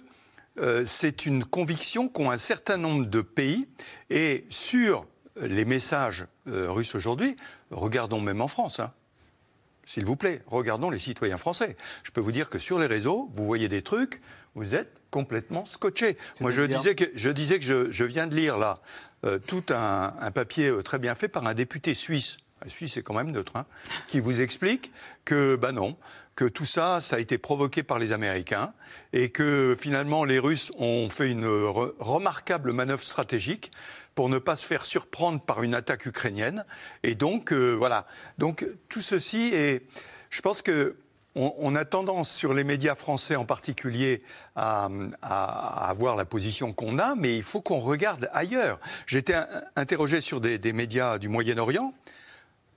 [0.58, 3.68] euh, c'est une conviction qu'ont un certain nombre de pays.
[4.10, 5.06] Et sur
[5.38, 7.36] les messages russes aujourd'hui,
[7.70, 8.80] regardons même en France.
[8.80, 8.92] Hein,
[9.86, 11.76] s'il vous plaît, regardons les citoyens français.
[12.02, 14.20] Je peux vous dire que sur les réseaux, vous voyez des trucs,
[14.56, 16.18] vous êtes complètement scotché.
[16.40, 18.80] Moi, je disais, que, je disais que je, viens de lire là
[19.24, 22.38] euh, tout un, papier euh, très bien fait par un député suisse.
[22.62, 23.66] La Suisse est quand même neutre, hein,
[24.08, 24.90] qui vous explique
[25.24, 25.96] que, ben non,
[26.36, 28.72] que tout ça, ça a été provoqué par les Américains
[29.12, 33.70] et que finalement les Russes ont fait une remarquable manœuvre stratégique
[34.16, 36.64] pour ne pas se faire surprendre par une attaque ukrainienne.
[37.04, 38.06] Et donc, euh, voilà.
[38.38, 39.86] Donc, tout ceci est.
[40.30, 40.96] Je pense que.
[41.38, 44.22] On, a tendance sur les médias français en particulier
[44.54, 44.88] à,
[45.20, 48.80] avoir la position qu'on a, mais il faut qu'on regarde ailleurs.
[49.06, 49.36] J'étais
[49.76, 51.92] interrogé sur des, médias du Moyen-Orient.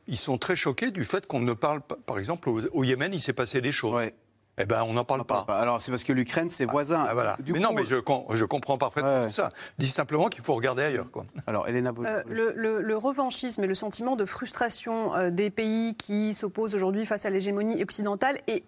[0.07, 1.95] Ils sont très choqués du fait qu'on ne parle pas.
[2.05, 4.11] Par exemple, au, Yémen, il s'est passé des choses.
[4.59, 5.45] Eh ben, on n'en parle pas.
[5.47, 7.05] Alors, c'est parce que l'Ukraine, c'est ah, voisin.
[7.07, 7.37] Ah, voilà.
[7.47, 9.49] mais non, mais je, je comprends parfaitement tout ça.
[9.77, 11.09] Dis simplement qu'il faut regarder ailleurs.
[11.11, 11.25] Quoi.
[11.47, 16.75] Alors, Elena, euh, le, revanchisme et le sentiment de frustration euh, des pays qui s'opposent
[16.75, 18.63] aujourd'hui face à l'hégémonie occidentale est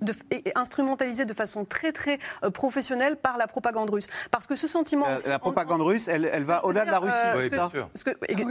[0.00, 0.12] de,
[0.54, 4.06] instrumentalisé de façon très très euh, professionnelle par la propagande russe.
[4.30, 5.06] Parce que ce sentiment...
[5.26, 7.16] La, propagande russe, elle, elle va au-delà de la Russie.
[7.36, 7.88] oui, bien sûr.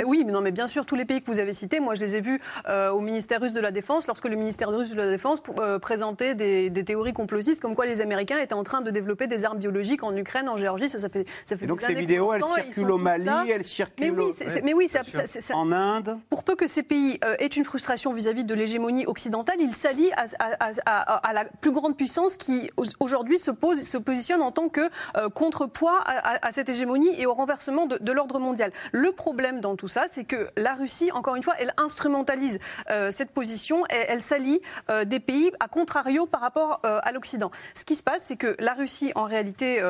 [0.06, 2.02] oui, mais non, mais bien sûr, tous les pays que vous avez cités, moi je
[2.02, 4.96] les ai vus euh, au ministère russe de la Défense, lorsque le ministère russe de
[4.96, 8.92] la Défense euh, présentait des, théories complotistes, comme quoi les Américains étaient en train de
[8.92, 11.94] développer des armes biologiques en Ukraine, en Géorgie, ça, ça fait, ça fait donc ces
[11.94, 14.92] vidéos, elles circulent au Mali, elles circulent mais oui, mais oui
[15.54, 16.20] en Inde.
[16.30, 21.34] Pour peu que ces pays aient une frustration vis-à-vis de l'hégémonie occidentale, ils s'allient à
[21.36, 24.82] la plus grande puissance qui aujourd'hui se, pose, se positionne en tant que
[25.18, 28.72] euh, contrepoids à, cette hégémonie et au renversement de, l'ordre mondial.
[28.94, 33.12] Le problème dans tout ça, c'est que la Russie, encore une fois, elle instrumentalise euh,
[33.12, 37.52] cette position et elle s'allie euh, des pays à contrario par rapport à l'Occident.
[37.74, 39.82] Ce qui se passe, c'est que la Russie, en réalité,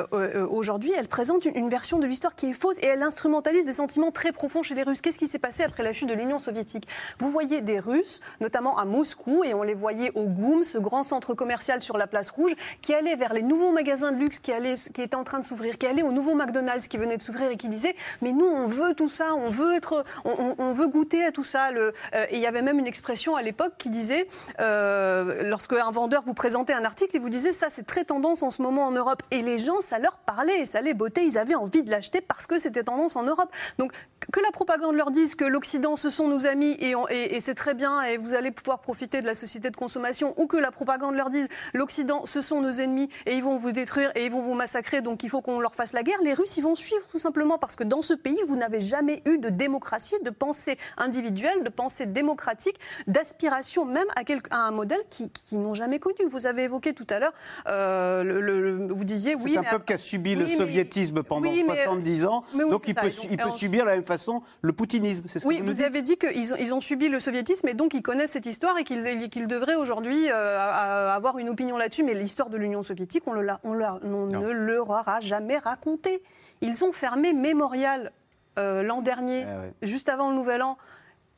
[0.49, 4.11] aujourd'hui, elle présente une, version de l'histoire qui est fausse et elle instrumentalise des sentiments
[4.11, 5.01] très profonds chez les Russes.
[5.01, 6.87] Qu'est-ce qui s'est passé après la chute de l'Union soviétique?
[7.19, 11.03] Vous voyez des Russes, notamment à Moscou, et on les voyait au GOUM, ce grand
[11.03, 14.51] centre commercial sur la place rouge, qui allait vers les nouveaux magasins de luxe qui,
[14.51, 17.21] allaient, qui étaient en train de s'ouvrir, qui allait au nouveau McDonald's qui venait de
[17.21, 20.87] s'ouvrir et qui disait Mais nous, on veut tout ça, on veut, être, on, veut
[20.87, 21.69] goûter à tout ça.
[21.69, 21.91] Euh,
[22.29, 24.27] et il y avait même une expression à l'époque qui disait
[24.59, 28.43] euh, Lorsque un vendeur vous présentait un article, il vous disait Ça, c'est très tendance
[28.43, 29.21] en ce moment en Europe.
[29.31, 32.47] Et les gens, ça leur parlait, ça les bottait, ils avaient envie de l'acheter parce
[32.47, 33.51] que c'était tendance en Europe.
[33.77, 33.91] Donc,
[34.31, 37.53] que la propagande leur dise que l'Occident, ce sont nos amis et, et, et c'est
[37.53, 40.71] très bien et vous allez pouvoir profiter de la société de consommation, ou que la
[40.71, 44.31] propagande leur dise l'Occident, ce sont nos ennemis et ils vont vous détruire et ils
[44.31, 46.75] vont vous massacrer, donc il faut qu'on leur fasse la guerre, les Russes, ils vont
[46.75, 50.29] suivre tout simplement parce que dans ce pays, vous n'avez jamais eu de démocratie, de
[50.29, 56.15] pensée individuelle, de pensée démocratique, d'aspiration même à, un modèle qui, n'ont jamais connu.
[56.27, 57.33] Vous avez évoqué tout à l'heure,
[57.67, 59.53] euh, le, vous disiez oui.
[59.53, 63.37] C'est un peuple qui a subi le soviétisme pendant 70 ans, donc il, peut, il
[63.37, 65.25] peut, subir de la même façon le poutinisme.
[65.27, 67.93] C'est ce oui, vous, avez dit qu'ils ont, ils ont subi le soviétisme et donc
[67.93, 72.03] ils connaissent cette histoire et qu'ils devraient aujourd'hui euh, avoir une opinion là-dessus.
[72.03, 76.21] Mais l'histoire de l'Union soviétique, on, le, on, ne leur aura jamais raconté.
[76.61, 78.11] Ils ont fermé Mémorial
[78.57, 79.45] euh, l'an dernier,
[79.81, 80.77] eh juste avant le Nouvel An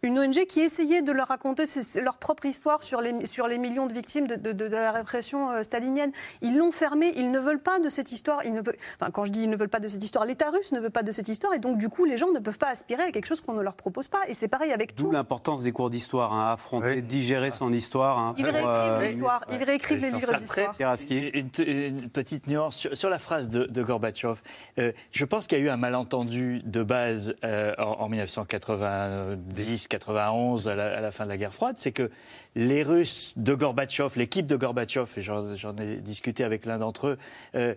[0.03, 1.65] une ONG qui essayait de leur raconter
[2.01, 5.63] leur propre histoire sur les, sur les millions de victimes de, de, la répression euh,
[5.63, 6.11] stalinienne.
[6.41, 8.45] Ils l'ont fermée, ils ne veulent pas de cette histoire.
[8.45, 10.49] Ils ne veulent, enfin, quand je dis ils ne veulent pas de cette histoire, l'État
[10.51, 12.57] russe ne veut pas de cette histoire, et donc du coup, les gens ne peuvent
[12.57, 14.19] pas aspirer à quelque chose qu'on ne leur propose pas.
[14.27, 15.05] Et c'est pareil avec tout.
[15.05, 18.19] D'où l'importance des cours d'histoire, hein, affronter, digérer son histoire.
[18.19, 20.75] Hein, ils réécrivent euh, l'histoire, ils réécrivent les livres d'histoire.
[21.09, 24.41] Une, une, petite nuance sur, la phrase de, de Gorbatchev.
[24.77, 30.67] Euh, je pense qu'il y a eu un malentendu de base en, en 1990 91,
[30.67, 32.09] à la, fin de la guerre froide, c'est que
[32.55, 37.17] les Russes de Gorbatchev, l'équipe de Gorbatchev, et j'en ai discuté avec l'un d'entre eux,
[37.55, 37.75] euh,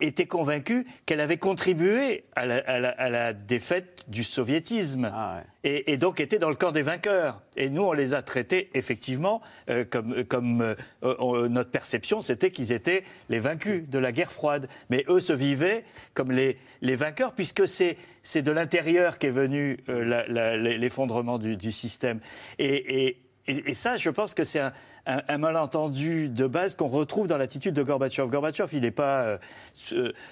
[0.00, 6.48] étaient convaincus qu'elle avait contribué à la, défaite du soviétisme ah et, donc était dans
[6.48, 7.42] le camp des vainqueurs.
[7.56, 12.70] Et nous, on les a traités effectivement euh, comme, comme euh, notre perception, c'était qu'ils
[12.72, 14.68] étaient les vaincus de la guerre froide.
[14.90, 15.82] Mais eux se vivaient
[16.14, 17.96] comme les, les vainqueurs, puisque c'est
[18.42, 20.22] de l'intérieur qu'est venu euh,
[20.78, 22.20] l'effondrement du, du, système.
[22.58, 24.72] Et, et, et, ça, je pense que c'est un,
[25.06, 28.28] un, malentendu de base qu'on retrouve dans l'attitude de Gorbatchev.
[28.28, 29.38] Gorbatchev, il n'est pas euh,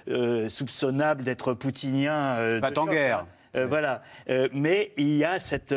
[0.08, 2.36] euh, soupçonnable d'être poutinien.
[2.36, 3.26] Euh, pas en guerre.
[3.54, 4.02] voilà.
[4.52, 5.72] mais il y a cette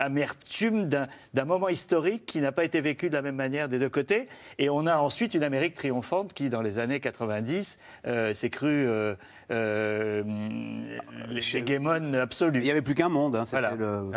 [0.00, 3.88] amertume d'un moment historique qui n'a pas été vécu de la même manière des deux
[3.88, 4.26] côtés.
[4.58, 7.78] Et on a ensuite une Amérique triomphante qui, dans les années 90,
[8.32, 8.88] s'est crue
[11.28, 12.58] l'hégémone absolue.
[12.58, 13.36] Il n'y avait plus qu'un monde.
[13.36, 14.10] Hein, C'était le,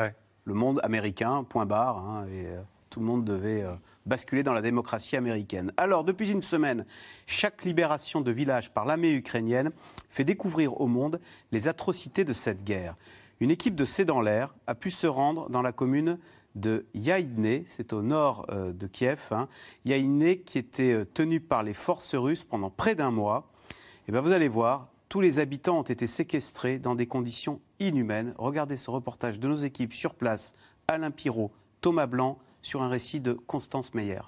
[0.46, 1.98] le, monde américain, point barre.
[1.98, 2.48] Hein, et
[2.90, 3.66] tout le monde devait
[4.06, 5.74] basculer dans la démocratie américaine.
[5.76, 6.86] Alors, depuis une semaine,
[7.26, 9.72] chaque libération de village par l'armée ukrainienne
[10.10, 11.20] fait découvrir au monde
[11.52, 12.96] les atrocités de cette guerre.
[13.42, 16.18] Une équipe de C'est dans l'air a pu se rendre dans la commune
[16.56, 19.50] de Yaïdne, c'est au nord euh, de Kiev, hein.
[19.84, 23.52] Qui était euh, tenu par les forces russes pendant près d'un mois.
[23.70, 27.62] Et eh bien vous allez voir, tous les habitants ont été séquestrés dans des conditions
[27.80, 28.34] inhumaines.
[28.38, 30.54] Regardez ce reportage de nos équipes sur place,
[30.88, 34.22] Alain Pirot, Thomas Blanc sur un récit de Constance Meyer.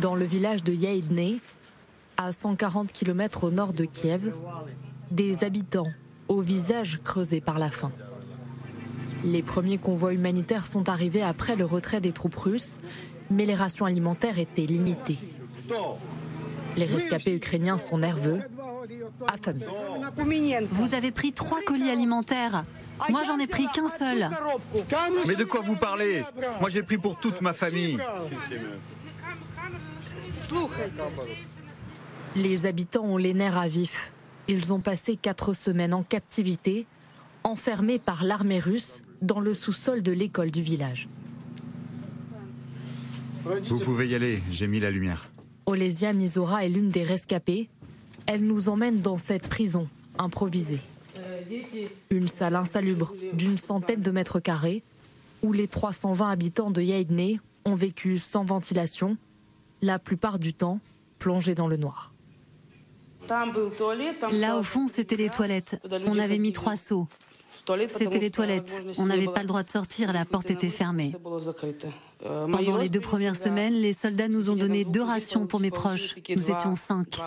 [0.00, 1.38] Dans le village de Yaïdne,
[2.16, 4.32] à 140 km au nord de Kiev,
[5.10, 5.90] des habitants
[6.28, 7.92] au visage creusé par la faim.
[9.24, 12.78] Les premiers convois humanitaires sont arrivés après le retrait des troupes russes,
[13.30, 15.18] mais les rations alimentaires étaient limitées.
[16.76, 18.40] Les rescapés ukrainiens sont nerveux,
[19.26, 19.66] affamés.
[20.70, 22.64] Vous avez pris trois colis alimentaires.
[23.10, 24.28] Moi, j'en ai pris qu'un seul.
[25.26, 26.24] Mais de quoi vous parlez?
[26.60, 27.98] Moi, j'ai pris pour toute ma famille.
[32.36, 34.12] Les habitants ont les nerfs à vif.
[34.48, 36.86] Ils ont passé quatre semaines en captivité,
[37.44, 41.08] enfermés par l'armée russe dans le sous-sol de l'école du village.
[43.68, 45.30] Vous pouvez y aller, j'ai mis la lumière.
[45.66, 47.68] Olesia Mizora est l'une des rescapées.
[48.26, 50.80] Elle nous emmène dans cette prison improvisée.
[52.10, 54.82] Une salle insalubre d'une centaine de mètres carrés
[55.42, 59.16] où les 320 habitants de Yaïdne ont vécu sans ventilation,
[59.82, 60.80] la plupart du temps
[61.18, 62.12] plongés dans le noir.
[64.32, 65.80] Là au fond, c'était les toilettes.
[66.06, 67.06] On avait mis trois seaux.
[67.88, 68.84] C'était les toilettes.
[68.98, 71.12] On n'avait pas le droit de sortir, la porte était fermée.
[72.20, 76.16] Pendant les deux premières semaines, les soldats nous ont donné deux rations pour mes proches.
[76.34, 77.18] Nous étions cinq.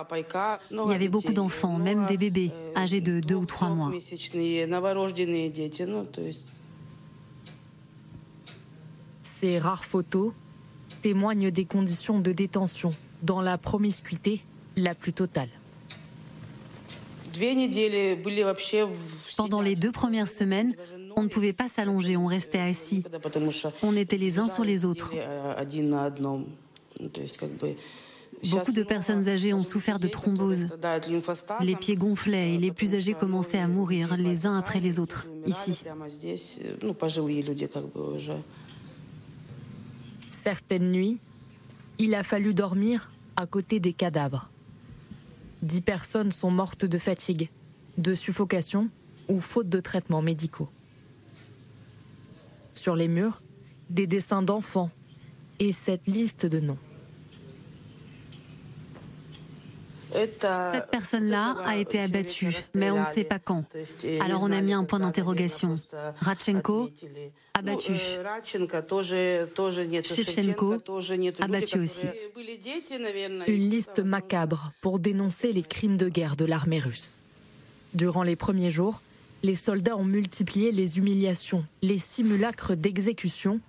[0.70, 3.92] Il y avait beaucoup d'enfants, même des bébés, âgés de deux ou trois mois.
[9.22, 10.32] Ces rares photos
[11.02, 14.44] témoignent des conditions de détention dans la promiscuité
[14.76, 15.48] la plus totale.
[19.36, 20.74] Pendant les deux premières semaines,
[21.16, 23.04] On ne pouvait pas s'allonger, on restait assis.
[23.82, 25.12] On était les uns sur les autres.
[28.50, 30.68] Beaucoup de personnes âgées ont souffert de thrombose.
[31.60, 35.28] Les pieds gonflaient et les plus âgés commençaient à mourir les uns après les autres,
[35.46, 35.84] ici.
[40.30, 41.20] Certaines nuits,
[41.98, 44.50] il a fallu dormir à côté des cadavres.
[45.62, 47.48] Dix personnes sont mortes de fatigue,
[47.96, 48.90] de suffocation
[49.28, 50.68] ou faute de traitements médicaux.
[52.74, 53.42] Sur les murs,
[53.88, 54.90] des dessins d'enfants
[55.60, 56.78] et cette liste de noms.
[60.12, 63.64] Cette personne-là a été abattue, mais on ne sait pas quand.
[64.20, 65.76] Alors on a mis un point d'interrogation.
[66.20, 66.90] Ratchenko,
[67.54, 67.92] abattu.
[70.04, 70.76] Shevchenko,
[71.40, 72.06] abattu aussi.
[73.46, 77.20] Une liste macabre pour dénoncer les crimes de guerre de l'armée russe.
[77.94, 79.02] Durant les premiers jours,
[79.42, 83.60] les soldats ont multiplié les humiliations, les simulacres d'exécution,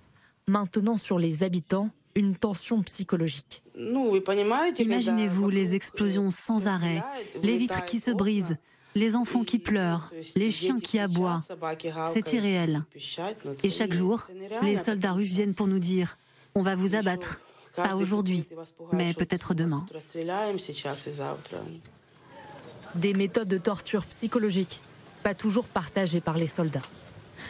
[0.46, 3.62] maintenant sur les habitants une tension psychologique.
[3.76, 7.02] Imaginez-vous les explosions sans arrêt,
[7.42, 8.56] les vitres qui se brisent,
[8.94, 11.42] les enfants qui pleurent, les chiens qui aboient.
[12.12, 12.84] C'est irréel.
[13.62, 14.28] Et chaque jour,
[14.62, 16.16] les soldats russes viennent pour nous dire
[16.54, 17.40] on va vous abattre.
[17.74, 18.46] Pas aujourd'hui,
[18.92, 19.84] mais peut-être demain.
[22.94, 24.80] Des méthodes de torture psychologique,
[25.24, 26.82] pas toujours partagées par les soldats.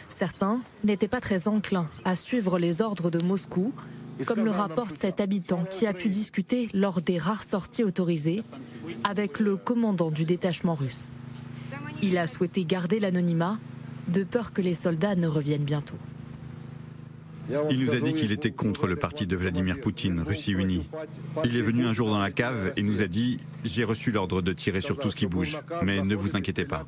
[0.08, 3.74] Certains n'étaient pas très enclins à suivre les ordres de Moscou
[4.26, 8.42] comme le rapporte cet habitant qui a pu discuter lors des rares sorties autorisées
[9.02, 11.12] avec le commandant du détachement russe.
[12.02, 13.58] Il a souhaité garder l'anonymat
[14.08, 15.96] de peur que les soldats ne reviennent bientôt.
[17.70, 20.88] Il nous a dit qu'il était contre le parti de Vladimir Poutine, Russie Unie.
[21.44, 24.40] Il est venu un jour dans la cave et nous a dit J'ai reçu l'ordre
[24.40, 26.86] de tirer sur tout ce qui bouge, mais ne vous inquiétez pas.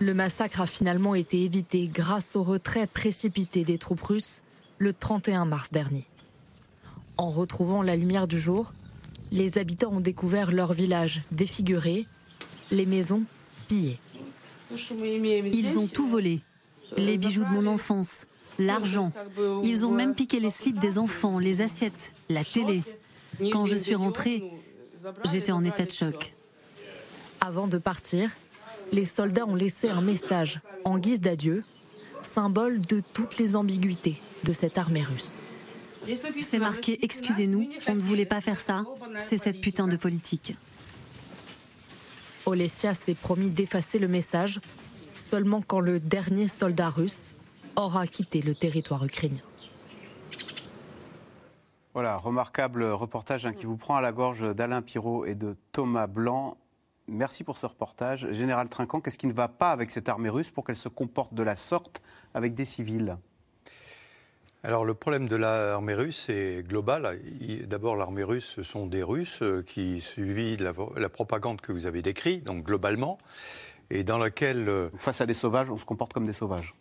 [0.00, 4.42] Le massacre a finalement été évité grâce au retrait précipité des troupes russes
[4.78, 6.06] le 31 mars dernier.
[7.16, 8.72] En retrouvant la lumière du jour,
[9.32, 12.06] les habitants ont découvert leur village défiguré,
[12.70, 13.24] les maisons
[13.66, 13.98] pillées.
[14.70, 16.40] Ils ont tout volé.
[16.96, 18.26] Les bijoux de mon enfance,
[18.58, 19.12] l'argent.
[19.62, 22.82] Ils ont même piqué les slips des enfants, les assiettes, la télé.
[23.52, 24.42] Quand je suis rentrée,
[25.30, 26.34] j'étais en état de choc.
[27.40, 28.30] Avant de partir,
[28.92, 31.62] les soldats ont laissé un message en guise d'adieu,
[32.22, 35.32] symbole de toutes les ambiguïtés de cette armée russe.
[36.40, 38.84] C'est marqué Excusez-nous, on ne voulait pas faire ça.
[39.18, 40.56] C'est cette putain de politique.
[42.46, 44.60] Olesia s'est promis d'effacer le message
[45.12, 47.34] seulement quand le dernier soldat russe
[47.76, 49.42] aura quitté le territoire ukrainien.
[51.94, 56.06] Voilà, remarquable reportage hein, qui vous prend à la gorge d'Alain Pirot et de Thomas
[56.06, 56.56] Blanc.
[57.08, 58.30] Merci pour ce reportage.
[58.30, 61.34] Général Trinquant, qu'est-ce qui ne va pas avec cette armée russe pour qu'elle se comporte
[61.34, 62.02] de la sorte
[62.34, 63.16] avec des civils?
[64.64, 67.18] Alors le problème de l'armée russe est global.
[67.66, 72.02] D'abord, l'armée russe, ce sont des Russes euh, qui suivent la, propagande que vous avez
[72.02, 73.18] décrite, donc globalement,
[73.90, 74.68] et dans laquelle...
[74.68, 76.74] Euh, face à des sauvages, on se comporte comme des sauvages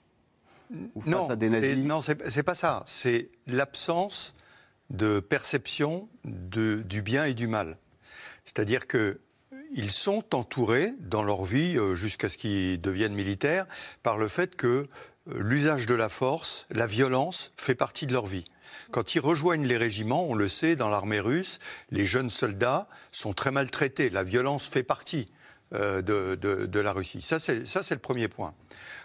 [1.06, 1.28] Non,
[1.86, 2.84] non, c'est pas ça.
[2.88, 4.34] C'est l'absence
[4.90, 7.78] de perception du bien et du mal.
[8.44, 9.20] C'est-à-dire que
[9.74, 13.66] ils sont entourés dans leur vie, euh, jusqu'à ce qu'ils deviennent militaires,
[14.02, 14.88] par le fait que
[15.36, 18.46] l'usage de la force, la violence fait partie de leur vie.
[18.92, 21.60] Quand ils rejoignent les régiments, on le sait, dans l'armée russe,
[21.92, 24.10] les jeunes soldats sont très maltraités.
[24.10, 25.32] La violence fait partie
[25.74, 27.22] euh, de, la Russie.
[27.22, 28.54] Ça, c'est le premier point.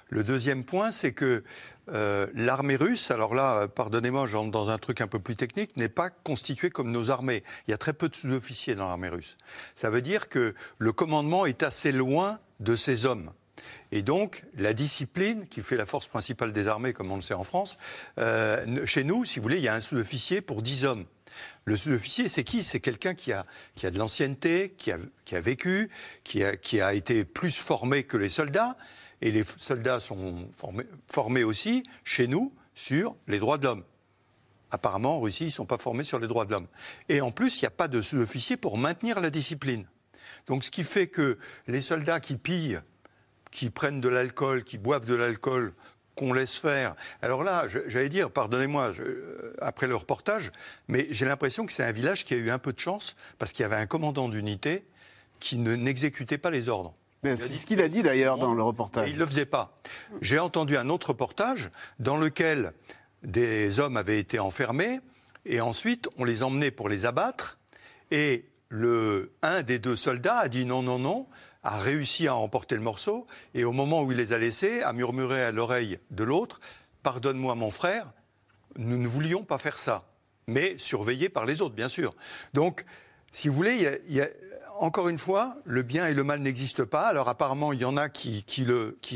[0.08, 1.42] Le deuxième point, c'est que
[1.88, 5.88] euh, l'armée russe, alors là, pardonnez-moi, j'entre dans un truc un peu plus technique, n'est
[5.88, 7.42] pas constituée comme nos armées.
[7.66, 9.36] Il y a très peu de sous-officiers dans l'armée russe.
[9.74, 13.32] Ça veut dire que le commandement est assez loin de ces hommes.
[13.90, 17.34] Et donc, la discipline, qui fait la force principale des armées, comme on le sait
[17.34, 17.78] en France,
[18.18, 21.04] euh, chez nous, si vous voulez, il y a un sous-officier pour 10 hommes.
[21.64, 22.62] Le sous-officier, c'est qui?
[22.62, 23.44] C'est quelqu'un qui a,
[23.74, 25.90] qui a de l'ancienneté, qui a, qui a vécu,
[26.24, 28.76] qui a, qui a été plus formé que les soldats.
[29.20, 33.84] Et les soldats sont formés, formés aussi, chez nous, sur les droits de l'homme.
[34.70, 36.66] Apparemment, en Russie, ils ne sont pas formés sur les droits de l'homme.
[37.08, 39.86] Et en plus, il n'y a pas de sous-officier pour maintenir la discipline.
[40.46, 41.38] Donc, ce qui fait que
[41.68, 42.80] les soldats qui pillent
[43.52, 45.72] qui prennent de l'alcool, qui boivent de l'alcool,
[46.16, 46.96] qu'on laisse faire.
[47.22, 50.50] Alors là, j'allais dire, pardonnez-moi, euh, après le reportage,
[50.88, 53.52] mais j'ai l'impression que c'est un village qui a eu un peu de chance parce
[53.52, 54.84] qu'il y avait un commandant d'unité
[55.38, 56.94] qui n'exécutait pas les ordres.
[57.22, 59.08] C'est ce qu'il a dit d'ailleurs dans le reportage.
[59.08, 59.78] il ne le faisait pas.
[60.20, 62.72] J'ai entendu un autre reportage dans lequel
[63.22, 65.00] des hommes avaient été enfermés
[65.46, 67.60] et ensuite on les emmenait pour les abattre
[68.10, 71.28] et le, un des deux soldats a dit non, non, non,
[71.62, 74.92] a réussi à emporter le morceau et au moment où il les a laissés, a
[74.92, 76.60] murmuré à l'oreille de l'autre
[77.02, 78.12] Pardonne-moi, mon frère,
[78.76, 80.08] nous ne voulions pas faire ça,
[80.46, 82.14] mais surveillé par les autres, bien sûr.
[82.54, 82.84] Donc,
[83.32, 83.90] si vous voulez,
[84.78, 87.06] encore une fois, le bien et le mal n'existent pas.
[87.06, 88.44] Alors apparemment, il y en a qui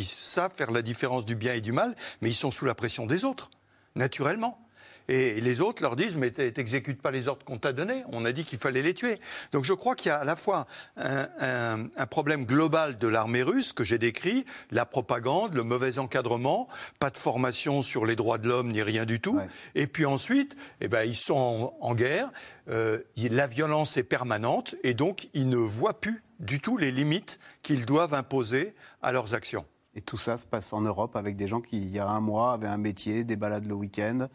[0.05, 3.07] savent faire la différence du bien et du mal, mais ils sont sous la pression
[3.07, 3.51] des autres,
[3.95, 4.66] naturellement.
[5.09, 8.05] Et les autres leur disent mais t'exécutes pas les ordres qu'on t'a donnés.
[8.13, 9.19] On a dit qu'il fallait les tuer.
[9.53, 13.73] Donc je crois qu'il y a à la fois un, problème global de l'armée russe
[13.73, 18.49] que j'ai décrit, la propagande, le mauvais encadrement, pas de formation sur les droits de
[18.49, 19.39] l'homme ni rien du tout.
[19.75, 22.31] Et puis ensuite, eh ben, ils sont en, guerre,
[22.69, 27.39] euh, la violence est permanente et donc ils ne voient plus du tout les limites
[27.63, 29.65] qu'ils doivent imposer à leurs actions.
[29.95, 32.21] Et tout ça se passe en Europe avec des gens qui, il y a un
[32.21, 34.29] mois, avaient un métier, des balades le week-end,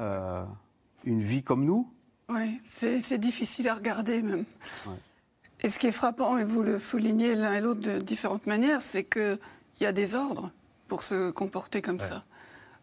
[0.00, 0.44] euh,
[1.04, 1.90] une vie comme nous
[2.28, 4.44] Oui, c'est difficile à regarder même.
[5.62, 8.80] Et ce qui est frappant, et vous le soulignez l'un et l'autre de différentes manières,
[8.80, 9.38] c'est qu'il
[9.80, 10.50] y a des ordres
[10.88, 12.24] pour se comporter comme ça.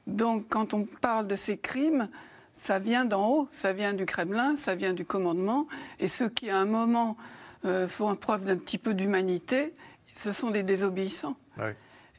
[0.05, 2.07] Donc quand on parle de ces crimes,
[2.53, 5.67] ça vient d'en haut, ça vient du Kremlin, ça vient du commandement.
[5.99, 7.17] Et ceux qui, à un moment,
[7.65, 9.73] euh, font preuve d'un petit peu d'humanité,
[10.05, 11.37] ce sont des désobéissants.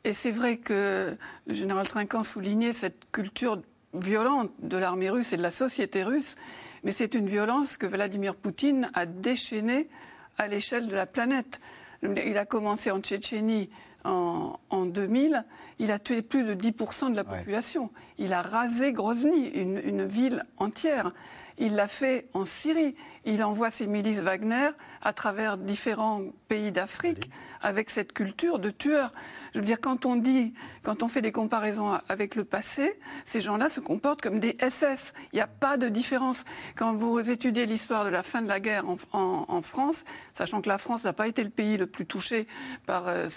[0.05, 3.61] Et c'est vrai que le général Trinquant soulignait cette culture
[3.95, 6.36] violente de l'armée russe et de la société russe,
[6.84, 9.89] mais c'est une violence que Vladimir Poutine a déchaînée
[10.36, 11.61] à l'échelle de la planète.
[12.03, 13.70] Il a commencé en Tchétchénie
[14.05, 15.45] en, 2000,
[15.80, 17.91] il a tué plus de 10% de la population.
[18.16, 21.11] Il a rasé Grozny, une ville entière.
[21.59, 22.95] Il l'a fait en Syrie.
[23.25, 24.71] Il envoie ses milices Wagner
[25.03, 29.11] à travers différents pays d'Afrique avec cette culture de tueur.
[29.55, 33.41] Je veux dire, quand on dit, quand on fait des comparaisons avec le passé, ces
[33.41, 35.12] gens-là se comportent comme des SS.
[35.33, 36.45] Il n'y a pas de différence.
[36.77, 40.79] Quand vous étudiez l'histoire de la fin de la guerre en, France, sachant que la
[40.79, 42.47] France n'a pas été le pays le plus touché
[42.87, 43.29] par euh,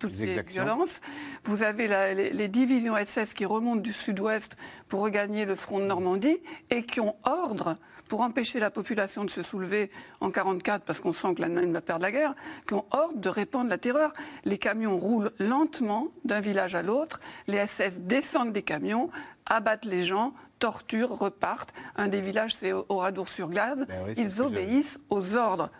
[0.00, 1.00] toutes ces violences,
[1.44, 4.56] vous avez les, les, divisions SS qui remontent du sud-ouest
[4.88, 6.38] pour regagner le front de Normandie
[6.70, 7.76] et qui ont ordre
[8.08, 9.90] pour empêcher la population de se soulever
[10.20, 12.34] en 44 parce qu'on sent que l'Allemagne va perdre la guerre,
[12.66, 14.12] qui ont ordre de répandre la terreur.
[14.44, 19.10] Les camions roulent lentement d'un village à l'autre, les SS descendent des camions,
[19.46, 21.72] abattent les gens, torturent, repartent.
[21.96, 23.86] Un des villages, c'est Oradour-sur-Glane.
[23.88, 25.70] Ben Ils obéissent aux ordres.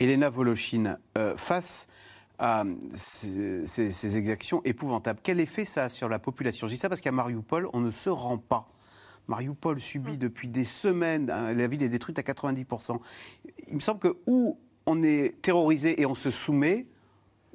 [0.00, 1.88] Elena Voloshin, euh, face
[2.38, 2.62] à
[2.94, 6.68] ces, ces, exactions épouvantables, quel effet ça a sur la population?
[6.68, 8.68] Je dis ça parce qu'à Mariupol, on ne se rend pas
[9.28, 10.16] Mariupol subit mm.
[10.16, 12.98] depuis des semaines, hein, la ville est détruite à 90%.
[13.68, 16.86] Il me semble que où on est terrorisé et on se soumet,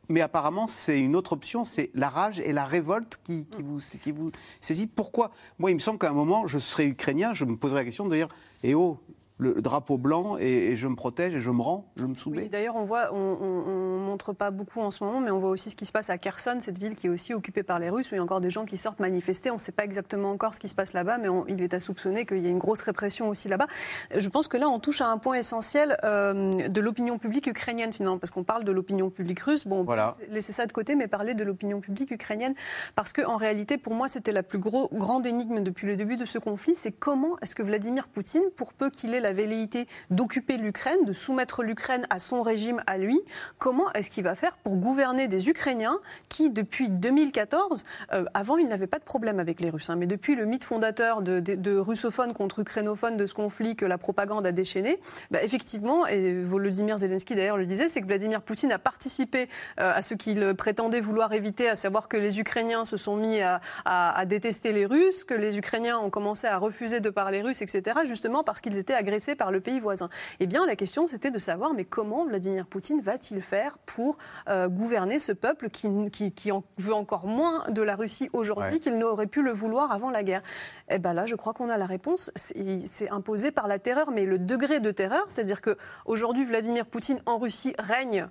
[0.09, 3.63] mais apparemment, c'est une autre option, c'est la rage et la révolte qui, mm.
[3.63, 4.87] vous, qui vous saisit.
[4.87, 5.31] Pourquoi?
[5.59, 8.07] Moi, il me semble qu'à un moment, je serais ukrainien, je me poserais la question
[8.07, 8.27] de dire
[8.63, 8.99] Eh oh,
[9.43, 12.47] le drapeau blanc et, je me protège et je me rends, je me soumets.
[12.47, 15.69] D'ailleurs, on voit, on, on, montre pas beaucoup en ce moment, mais on voit aussi
[15.69, 18.11] ce qui se passe à Kherson, cette ville qui est aussi occupée par les Russes,
[18.11, 19.51] où il y a encore des gens qui sortent manifester.
[19.51, 21.79] On ne sait pas exactement encore ce qui se passe là-bas, mais il est à
[21.79, 23.67] soupçonner qu'il y a une grosse répression aussi là-bas.
[24.15, 27.93] Je pense que là, on touche à un point essentiel euh, de l'opinion publique ukrainienne
[27.93, 29.67] finalement, parce qu'on parle de l'opinion publique russe.
[29.67, 30.15] Bon, voilà.
[30.29, 32.55] laisser ça de côté, mais parler de l'opinion publique ukrainienne,
[32.95, 36.17] parce que en réalité, pour moi, c'était la plus gros, grande énigme depuis le début
[36.17, 39.87] de ce conflit, c'est comment est-ce que Vladimir Poutine, pour peu qu'il ait la velléité
[40.09, 43.19] d'occuper l'Ukraine, de soumettre l'Ukraine à son régime à lui,
[43.57, 48.67] comment est-ce qu'il va faire pour gouverner des Ukrainiens qui, depuis 2014, euh, avant, ils
[48.67, 52.33] n'avaient pas de problème avec les Russes, hein, mais depuis le mythe fondateur de, russophones
[52.33, 54.99] contre ukrainophones de ce conflit que la propagande a déchaîné,
[55.31, 59.93] bah, effectivement, et Volodymyr Zelensky d'ailleurs le disait, c'est que Vladimir Poutine a participé euh,
[59.93, 64.25] à ce qu'il prétendait vouloir éviter, à savoir que les Ukrainiens se sont mis à,
[64.25, 68.43] détester les Russes, que les Ukrainiens ont commencé à refuser de parler russe, etc., justement
[68.43, 68.93] parce qu'ils étaient
[69.35, 70.09] par le pays voisin.
[70.39, 74.17] Eh bien, la question, c'était de savoir, mais comment Vladimir Poutine va-t-il faire pour
[74.49, 78.97] euh, gouverner ce peuple qui, qui, en veut encore moins de la Russie aujourd'hui qu'il
[78.97, 80.43] n'aurait pu le vouloir avant la guerre?
[80.89, 82.31] Eh bien là, je crois qu'on a la réponse.
[82.35, 87.37] C'est imposé par la terreur, mais le degré de terreur, c'est-à-dire qu'aujourd'hui, Vladimir Poutine en
[87.37, 88.27] Russie règne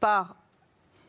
[0.00, 0.36] par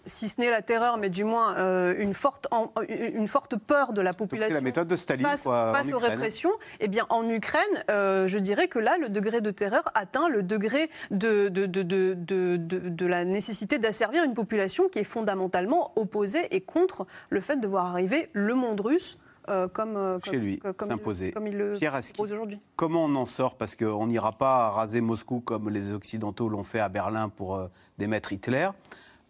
[0.05, 2.47] si ce n'est la terreur, mais du moins euh, une, forte
[2.87, 4.55] une forte peur de la population.
[4.55, 6.51] La méthode de Staline face, aux répressions.
[6.79, 10.43] Eh bien, en Ukraine, euh, je dirais que là, le degré de terreur atteint le
[10.43, 16.61] degré de, de, de, de la nécessité d'asservir une population qui est fondamentalement opposée et
[16.61, 21.31] contre le fait de voir arriver le monde russe euh, comme, chez lui, s'imposer.
[21.31, 21.77] Comme il le
[22.13, 22.59] propose aujourd'hui.
[22.75, 23.55] Comment on en sort?
[23.55, 28.33] Parce qu'on n'ira pas raser Moscou comme les Occidentaux l'ont fait à Berlin pour démettre
[28.33, 28.69] Hitler.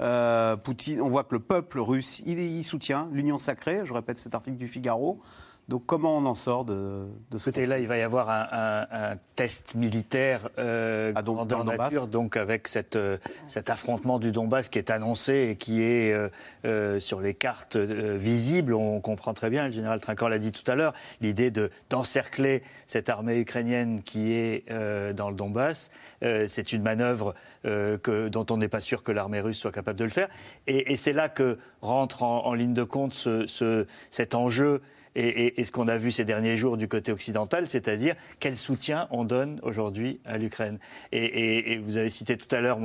[0.01, 4.35] Euh, Poutine, on voit que le peuple russe, il, soutient l'union sacrée, je répète cet
[4.35, 5.21] article du Figaro.
[5.67, 9.15] Donc comment on en sort de, de ce côté là Il va y avoir un,
[9.35, 11.23] test militaire euh, à
[11.63, 16.13] nature, donc avec cette, euh, cet affrontement du Donbass qui est annoncé et qui est
[16.13, 16.29] euh,
[16.65, 18.75] euh, sur les cartes visibles.
[18.75, 21.51] On comprend très bien, le général Trinquant l'a dit tout à l'heure, l'idée
[21.89, 24.69] d'encercler cette armée ukrainienne qui est
[25.13, 25.89] dans le Donbass.
[26.21, 30.03] c'est une manœuvre que, dont on n'est pas sûr que l'armée russe soit capable de
[30.03, 30.29] le faire.
[30.67, 34.81] Et, et c'est là que rentre en, en, ligne de compte ce, ce, cet enjeu
[35.15, 39.23] et, ce qu'on a vu ces derniers jours du côté occidental, c'est-à-dire quel soutien on
[39.23, 40.77] donne aujourd'hui à l'Ukraine.
[41.11, 42.79] Et, vous avez cité tout à l'heure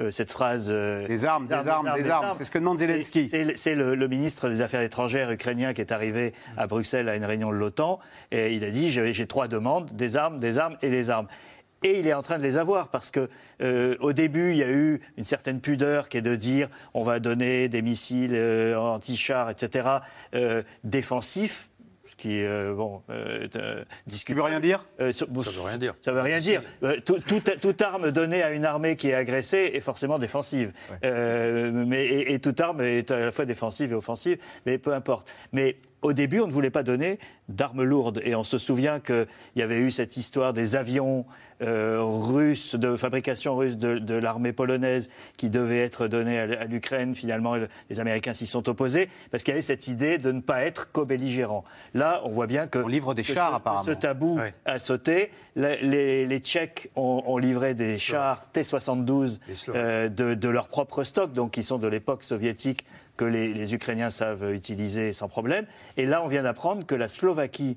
[0.00, 0.68] euh, cette phrase.
[0.68, 3.28] Euh, des armes, des armes, des armes, c'est ce que demande Zelensky.
[3.28, 7.50] C'est le, ministre des Affaires étrangères ukrainien qui est arrivé à Bruxelles à une réunion
[7.50, 7.98] de l'OTAN
[8.30, 11.26] et il a dit j'ai trois demandes, des armes, des armes et des armes.
[11.84, 13.28] Et il est en train de les avoir parce que
[13.60, 17.04] euh, au début, il y a eu une certaine pudeur qui est de dire on
[17.04, 18.36] va donner des missiles
[18.76, 19.88] anti-chars, etc.,
[20.84, 21.70] défensifs
[22.08, 23.84] ce qui euh, bon, euh, euh
[24.30, 24.86] veut rien dire?
[24.98, 25.94] Euh, Ça veut rien dire.
[26.00, 26.62] Ça veut rien dire.
[27.04, 30.72] toute arme donnée à une armée qui est agressée est forcément défensive.
[31.02, 35.30] mais, et, toute arme est à la fois défensive et offensive, mais peu importe.
[35.52, 37.18] Mais au début, on ne voulait pas donner
[37.48, 38.20] d'armes lourdes.
[38.24, 39.26] Et on se souvient qu'il
[39.56, 41.24] y avait eu cette histoire des avions
[41.60, 47.14] euh, russes, de fabrication russe de, l'armée polonaise, qui devaient être donnés à, l'Ukraine.
[47.14, 47.56] Finalement,
[47.90, 50.92] les Américains s'y sont opposés, parce qu'il y avait cette idée de ne pas être
[50.92, 51.64] co-belligérant.
[51.94, 53.84] Là, on voit bien que, on livre des chars, ce, apparemment.
[53.84, 55.30] ce tabou a sauté.
[55.56, 59.38] Les, Tchèques ont, livré des chars T-72
[59.68, 62.84] euh, de, de leur propre stock, donc qui sont de l'époque soviétique
[63.18, 65.66] que les, Ukrainiens savent utiliser sans problème.
[65.98, 67.76] Et là, on vient d'apprendre que la Slovaquie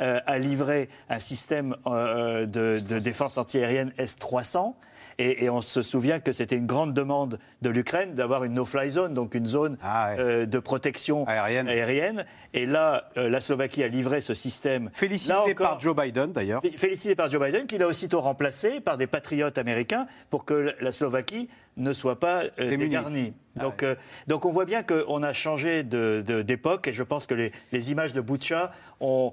[0.00, 4.74] euh, a livré un système euh, de, défense antiaérienne S-300.
[5.20, 9.14] Et, on se souvient que c'était une grande demande de l'Ukraine d'avoir une no-fly zone,
[9.14, 12.24] donc une zone ah euh, de protection aérienne.
[12.54, 14.90] Et là, la Slovaquie a livré ce système.
[14.92, 16.62] Félicité par Joe Biden, d'ailleurs.
[16.76, 20.92] Félicité par Joe Biden, qui l'a aussitôt remplacé par des patriotes américains pour que la
[20.92, 21.48] Slovaquie
[21.78, 23.32] ne soit pas euh, dégarni.
[23.56, 23.94] Ah donc, euh,
[24.26, 28.20] donc on voit bien qu'on a changé d'époque et je pense que les, images de
[28.20, 29.32] Boucha ont,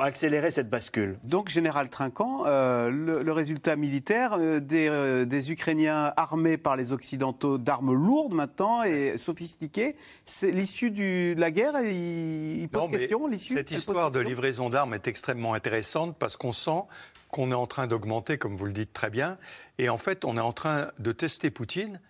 [0.00, 1.18] accéléré cette bascule.
[1.24, 8.34] Donc, Général Trinquant, euh, le, résultat militaire des, Ukrainiens armés par les Occidentaux d'armes lourdes
[8.34, 14.68] maintenant et sophistiquées, c'est l'issue de la guerre Il, pose question Cette histoire de livraison
[14.68, 16.82] d'armes est extrêmement intéressante parce qu'on sent
[17.34, 19.38] qu'on est en train d'augmenter, comme vous le dites très bien,
[19.78, 22.00] et en fait, on est en train de tester Poutine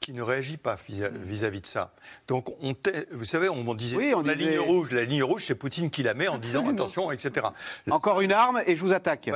[0.00, 1.94] qui ne réagit pas vis-à-vis de ça.
[2.26, 2.74] Donc, on
[3.12, 6.02] vous savez, on disait oui, on la ligne rouge, la ligne rouge, c'est Poutine qui
[6.02, 7.46] la met en disant attention, etc.
[7.92, 9.30] Encore une arme et je vous attaque.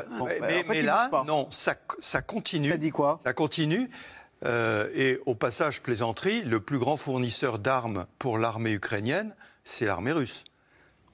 [0.69, 2.71] mais, là, non, ça, ça, continue.
[2.71, 3.89] Ça dit quoi Ça continue.
[4.45, 9.33] Euh, et au passage, plaisanterie, le plus grand fournisseur d'armes pour l'armée ukrainienne,
[9.63, 10.43] c'est l'armée russe.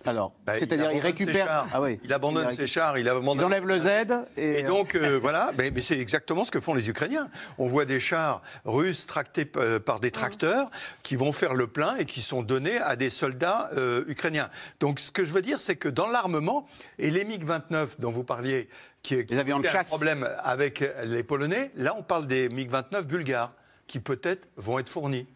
[0.05, 1.66] Alors, bah, c'est-à-dire il, récupère.
[1.72, 2.00] Ah oui.
[2.05, 3.38] Il abandonne ses chars, il abandonne.
[3.38, 3.88] Ils enlèvent le Z.
[4.36, 7.28] Et, donc euh, voilà, mais, c'est exactement ce que font les Ukrainiens.
[7.59, 10.70] On voit des chars russes tractés euh, par des tracteurs
[11.03, 14.50] qui vont faire le plein et qui sont donnés à des soldats euh, ukrainiens.
[14.80, 16.66] Donc ce que je veux dire, c'est que dans l'armement
[16.98, 18.68] et les MiG-29 dont vous parliez,
[19.03, 23.55] qui, qui avions de un problème avec les Polonais, là on parle des MiG-29 bulgares
[23.86, 25.26] qui peut-être vont être fournis.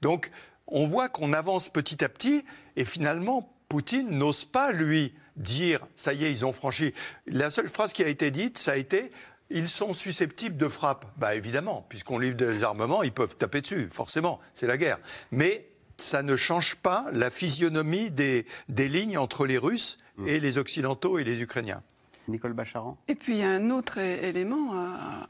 [0.00, 0.30] Donc
[0.66, 2.44] on voit qu'on avance petit à petit
[2.76, 6.94] et finalement Poutine n'ose pas, lui, dire ça y est, ils ont franchi.
[7.26, 9.10] La seule phrase qui a été dite, ça a été
[9.50, 11.04] ils sont susceptibles de frappe.
[11.18, 14.98] Bah évidemment, puisqu'on livre des armements, ils peuvent taper dessus, forcément, c'est la guerre.
[15.30, 15.68] Mais
[15.98, 20.26] ça ne change pas la physionomie des, des lignes entre les Russes mmh.
[20.26, 21.82] et les Occidentaux et les Ukrainiens.
[22.28, 22.96] Nicole Bacharan.
[23.08, 24.72] Et puis il y a un autre élément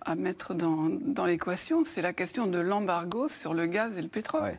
[0.05, 4.59] à, mettre dans, l'équation, c'est la question de l'embargo sur le gaz et le pétrole.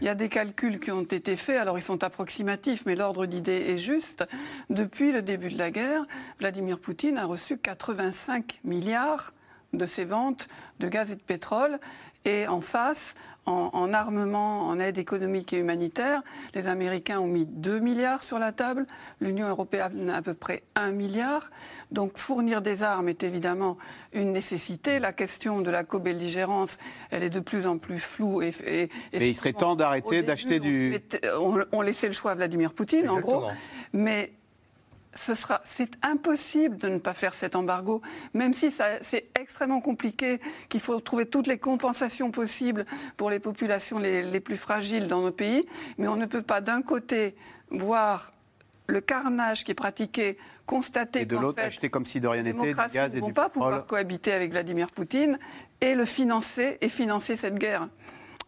[0.00, 3.26] Il y a des calculs qui ont été faits, alors ils sont approximatifs, mais l'ordre
[3.26, 4.26] d'idée est juste.
[4.70, 6.06] Depuis le début de la guerre,
[6.38, 9.32] Vladimir Poutine a reçu 85 milliards
[9.72, 11.78] de ses ventes de gaz et de pétrole.
[12.24, 13.14] Et en face,
[13.48, 16.22] en, armement, en aide économique et humanitaire,
[16.54, 18.86] les Américains ont mis 2 milliards sur la table,
[19.20, 21.50] l'Union européenne à peu près 1 milliard.
[21.90, 23.78] Donc fournir des armes est évidemment
[24.12, 24.98] une nécessité.
[24.98, 26.78] La question de la co-belligérance,
[27.10, 28.42] elle est de plus en plus floue.
[28.42, 30.98] Et, et, il serait temps d'arrêter d'acheter du...
[31.72, 33.44] On, laissait le choix à Vladimir Poutine, en gros.
[33.92, 34.32] Mais
[35.14, 38.02] c'est impossible de ne pas faire cet embargo,
[38.34, 42.84] même si c'est extrêmement compliqué, qu'il faut trouver toutes les compensations possibles
[43.16, 45.66] pour les populations les, plus fragiles dans nos pays.
[45.98, 47.34] Mais on ne peut pas d'un côté
[47.70, 48.30] voir
[48.86, 52.72] le carnage qui est pratiqué, constater et de l'autre acheter comme si de rien n'était
[52.72, 55.38] du gaz et ne vont pas pouvoir cohabiter avec Vladimir Poutine
[55.80, 57.88] et le financer et financer cette guerre.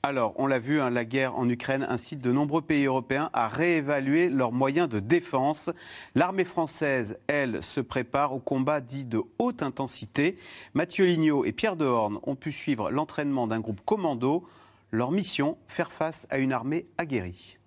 [0.03, 3.48] Alors, on l'a vu, hein, la guerre en Ukraine incite de nombreux pays européens à
[3.48, 5.68] réévaluer leurs moyens de défense.
[6.14, 10.38] L'armée française, elle, se prépare au combat dit de haute intensité.
[10.72, 14.46] Mathieu Lignot et Pierre Dehorne ont pu suivre l'entraînement d'un groupe commando.
[14.90, 17.59] Leur mission, faire face à une armée aguerrie.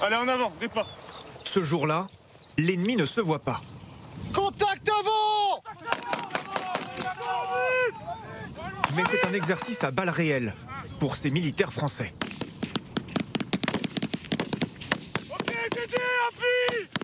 [0.00, 0.88] Allez, en avant, départ.
[1.44, 2.08] Ce jour-là,
[2.58, 3.60] l'ennemi ne se voit pas.
[4.34, 5.62] Contact avant
[8.98, 10.56] mais c'est un exercice à balles réelles
[10.98, 12.12] pour ces militaires français.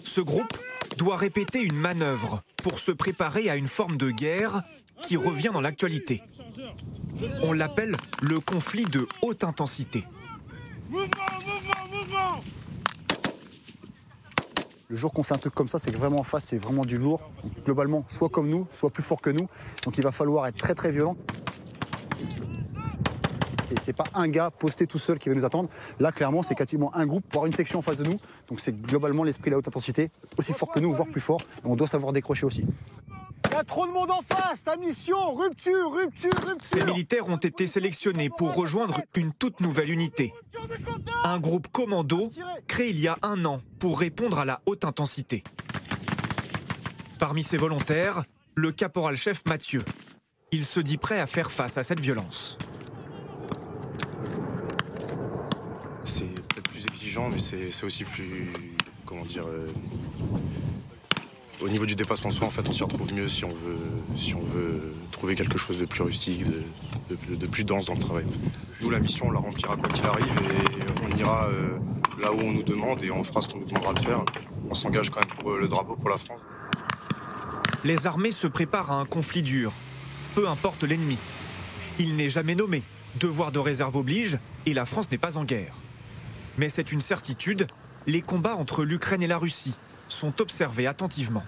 [0.03, 0.59] Ce groupe
[0.99, 4.65] doit répéter une manœuvre pour se préparer à une forme de guerre
[5.03, 6.25] qui revient dans l'actualité.
[7.43, 10.05] On l'appelle le conflit de haute intensité.
[14.89, 16.85] Le jour qu'on fait un truc comme ça, c'est que vraiment en face, c'est vraiment
[16.85, 17.31] du lourd.
[17.65, 19.49] globalement, soit comme nous, soit plus fort que nous.
[19.85, 21.17] Donc il va falloir être très très violent.
[23.75, 25.69] Et c'est pas un gars posté tout seul qui va nous attendre.
[25.99, 28.19] Là, clairement, c'est quasiment un groupe, voire une section en face de nous.
[28.49, 31.41] Donc c'est globalement l'esprit de la haute intensité, aussi fort que nous, voire plus fort.
[31.65, 32.65] Et on doit savoir décrocher aussi.
[33.47, 36.59] Il y a trop de monde en face, ta mission, rupture, rupture, rupture.
[36.63, 40.33] Ces militaires ont été sélectionnés pour rejoindre une toute nouvelle unité.
[41.25, 42.31] Un groupe commando
[42.67, 45.45] créé il y a un an pour répondre à la haute intensité.
[47.19, 49.85] Parmi ces volontaires, le caporal-chef Mathieu.
[50.51, 52.59] Il se dit prêt à faire face à cette violence.
[56.05, 56.87] c'est peut-être plus
[57.23, 58.51] mais c'est aussi plus.
[59.07, 59.45] Comment dire.
[59.47, 59.69] Euh,
[61.61, 63.79] au niveau du dépassement soi, en fait, on s'y retrouve mieux si on veut,
[64.17, 66.45] si on veut trouver quelque chose de plus rustique,
[67.09, 68.25] de, plus dense dans le travail.
[68.81, 71.79] Nous, la mission, on la remplira quoi qu'il arrive et on ira euh,
[72.21, 74.25] là où on nous demande et on fera ce qu'on nous demandera de faire.
[74.69, 76.41] On s'engage quand même pour euh, le drapeau pour la France.
[77.85, 79.73] Les armées se préparent à un conflit dur,
[80.35, 81.19] peu importe l'ennemi.
[81.99, 82.83] Il n'est jamais nommé.
[83.21, 85.75] Devoir de réserve oblige et la France n'est pas en guerre.
[86.59, 87.67] Mais c'est une certitude,
[88.07, 89.75] les combats entre l'Ukraine et la Russie
[90.09, 91.45] sont observés attentivement.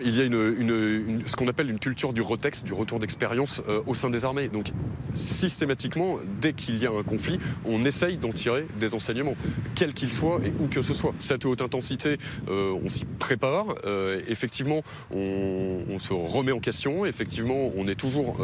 [0.00, 3.80] Il y a une, ce qu'on appelle une culture du retex, du retour d'expérience euh,
[3.86, 4.48] au sein des armées.
[4.48, 4.70] Donc
[5.14, 9.34] systématiquement, dès qu'il y a un conflit, on essaye d'en tirer des enseignements,
[9.74, 11.14] quel qu'il soit et où que ce soit.
[11.18, 12.18] Cette haute intensité,
[12.48, 13.74] euh, on s'y prépare.
[13.86, 17.04] Euh, effectivement, on, se remet en question.
[17.04, 18.36] Effectivement, on est toujours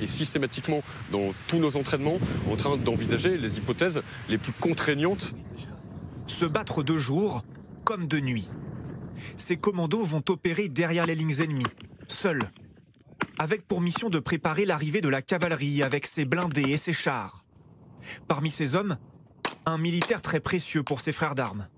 [0.00, 2.18] et systématiquement dans tous nos entraînements
[2.50, 4.00] en train d'envisager les hypothèses
[4.30, 5.34] les plus contraignantes.
[6.26, 7.44] Se battre de jour
[7.84, 8.48] comme de nuit
[9.36, 11.64] ces commandos vont opérer derrière les lignes ennemies,
[12.06, 12.50] seuls,
[13.38, 17.44] avec pour mission de préparer l'arrivée de la cavalerie avec ses blindés et ses chars.
[18.28, 18.98] Parmi ces hommes,
[19.66, 21.68] un militaire très précieux pour ses frères d'armes,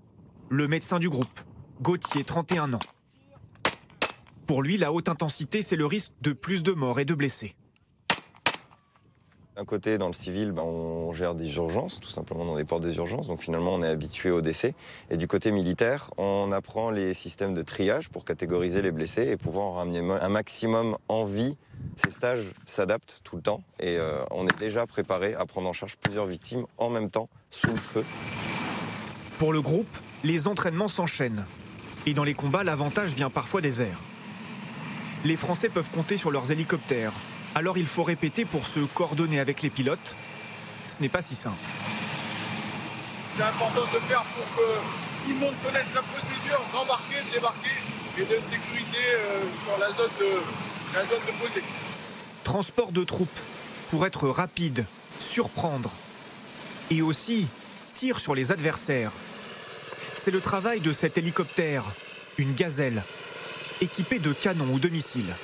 [0.49, 1.39] le médecin du groupe,
[1.81, 2.79] Gauthier, 31 ans.
[4.45, 7.55] Pour lui, la haute intensité, c'est le risque de plus de morts et de blessés.
[9.55, 12.81] D'un côté, dans le civil, ben, on gère des urgences, tout simplement dans des portes
[12.81, 13.27] des urgences.
[13.27, 14.73] Donc finalement, on est habitué au décès.
[15.11, 19.37] Et du côté militaire, on apprend les systèmes de triage pour catégoriser les blessés et
[19.37, 21.55] pouvoir en ramener un maximum en vie.
[22.03, 25.73] Ces stages s'adaptent tout le temps et euh, on est déjà préparé à prendre en
[25.73, 28.03] charge plusieurs victimes en même temps, sous le feu.
[29.37, 31.45] Pour le groupe, les entraînements s'enchaînent.
[32.07, 33.99] Et dans les combats, l'avantage vient parfois des airs.
[35.25, 37.13] Les Français peuvent compter sur leurs hélicoptères,
[37.55, 40.15] alors il faut répéter pour se coordonner avec les pilotes.
[40.87, 41.57] Ce n'est pas si simple.
[43.35, 47.69] C'est important de faire pour que tout le monde connaisse la procédure d'embarquer, de débarquer
[48.17, 50.41] et de sécurité euh, sur la zone de,
[50.93, 51.63] la zone de posée.
[52.43, 53.39] Transport de troupes
[53.89, 54.85] pour être rapide,
[55.19, 55.91] surprendre
[56.91, 57.47] et aussi
[57.93, 59.11] tir sur les adversaires.
[60.15, 61.85] C'est le travail de cet hélicoptère,
[62.37, 63.03] une gazelle,
[63.81, 65.35] équipé de canons ou de missiles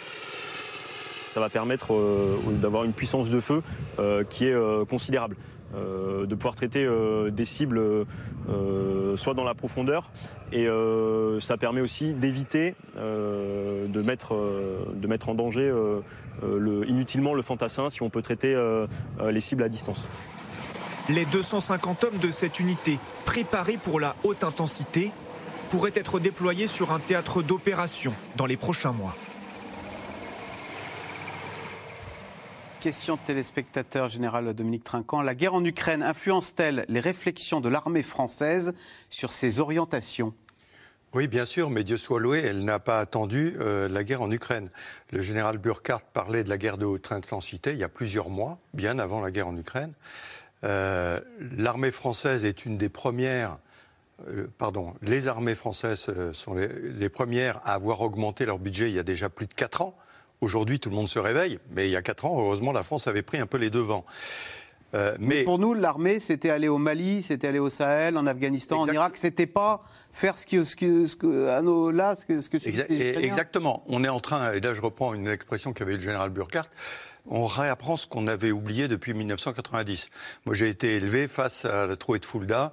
[1.33, 3.61] ça va permettre euh, d'avoir une puissance de feu
[3.99, 5.35] euh, qui est euh, considérable.
[5.73, 6.83] de pouvoir traiter
[7.31, 7.79] des cibles
[9.15, 10.09] soit dans la profondeur
[10.51, 10.67] et
[11.39, 14.33] ça permet aussi d'éviter de, mettre,
[14.95, 15.71] de mettre en danger
[16.87, 18.55] inutilement le fantassin si on peut traiter
[19.29, 20.09] les cibles à distance.
[21.07, 25.11] Les 250 hommes de cette unité, préparés pour la haute intensité,
[25.69, 29.15] pourraient être déployés sur un théâtre d'opération dans les prochains mois.
[32.79, 35.21] Question de téléspectateur général Dominique Trinquant.
[35.21, 38.73] La guerre en Ukraine influence-t-elle les réflexions de l'armée française
[39.09, 40.33] sur ses orientations?
[41.13, 44.31] Oui, bien sûr, mais Dieu soit loué, elle n'a pas attendu euh, la guerre en
[44.31, 44.69] Ukraine.
[45.11, 48.59] Le général Burkhardt parlait de la guerre de haute intensité il y a plusieurs mois,
[48.73, 49.91] bien avant la guerre en Ukraine.
[50.63, 51.19] Euh,
[51.57, 53.57] l'armée française est une des premières,
[54.29, 58.95] euh, pardon, les armées françaises sont les, les, premières à avoir augmenté leur budget il
[58.95, 59.97] y a déjà plus de quatre ans
[60.41, 63.07] Aujourd'hui, tout le monde se réveille, mais il y a quatre ans, heureusement, la France
[63.07, 64.05] avait pris un peu les devants.
[64.95, 65.43] Euh, mais...
[65.43, 69.17] pour nous, l'armée, c'était aller au Mali, c'était aller au Sahel, en Afghanistan, en Irak.
[69.17, 69.83] C'était pas
[70.13, 72.57] faire ce que, ce que, ce que à nos, là, ce que, ce que
[73.19, 73.83] Exactement.
[73.87, 76.69] On est en train, et là je reprends une expression qu'avait le général Burkhardt,
[77.25, 80.09] on réapprend ce qu'on avait oublié depuis 1990.
[80.45, 82.71] Moi, j'ai été élevé face à la trouée de Fulda.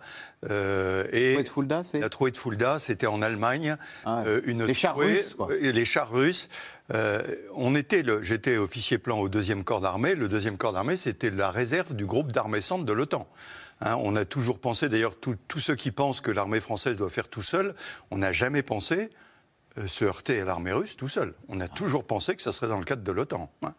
[0.51, 3.77] Euh, et de Fulda, c'est La trouée de Fulda, c'était en Allemagne.
[4.05, 5.49] Ah, euh, une les chars russes, quoi.
[5.61, 6.49] Les chars russes.
[6.95, 7.23] Euh,
[7.55, 10.15] on était, j'étais officier plan au deuxième corps d'armée.
[10.15, 13.29] Le deuxième corps d'armée, c'était la réserve du groupe d'armée centre de l'OTAN.
[13.81, 17.29] Hein, on a toujours pensé, d'ailleurs, tous ceux qui pensent que l'armée française doit faire
[17.29, 17.75] tout seul,
[18.11, 19.09] on n'a jamais pensé euh,
[19.87, 21.35] se heurter à l'armée russe tout seul.
[21.49, 23.51] On a toujours pensé que ça serait dans le cadre de l'OTAN.
[23.63, 23.75] Hein.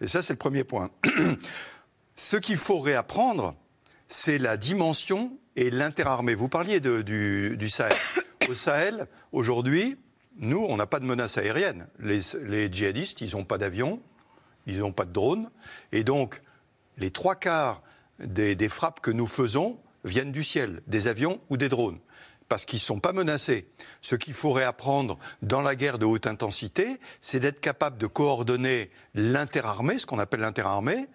[0.00, 0.90] Et ça, c'est le premier point.
[2.14, 3.54] Ce qu'il faut réapprendre,
[4.06, 6.34] c'est la dimension et l'interarmée.
[6.34, 7.96] Vous parliez du, Sahel.
[8.48, 9.96] Au Sahel, aujourd'hui,
[10.36, 11.88] nous, on n'a pas de menace aérienne.
[11.98, 14.00] Les, djihadistes, ils n'ont pas d'avion,
[14.66, 15.50] ils n'ont pas de drone.
[15.92, 16.42] Et donc,
[16.96, 17.82] les trois quarts
[18.18, 21.98] des, des frappes que nous faisons viennent du ciel, des avions ou des drones
[22.50, 23.68] parce qu'ils ne sont pas menacés.
[24.02, 28.90] Ce qu'il faudrait apprendre dans la guerre de haute intensité, c'est d'être capable de coordonner
[29.14, 31.06] l'interarmée, ce qu'on appelle l'interarmée,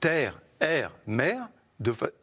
[0.00, 1.46] terre, air, mer,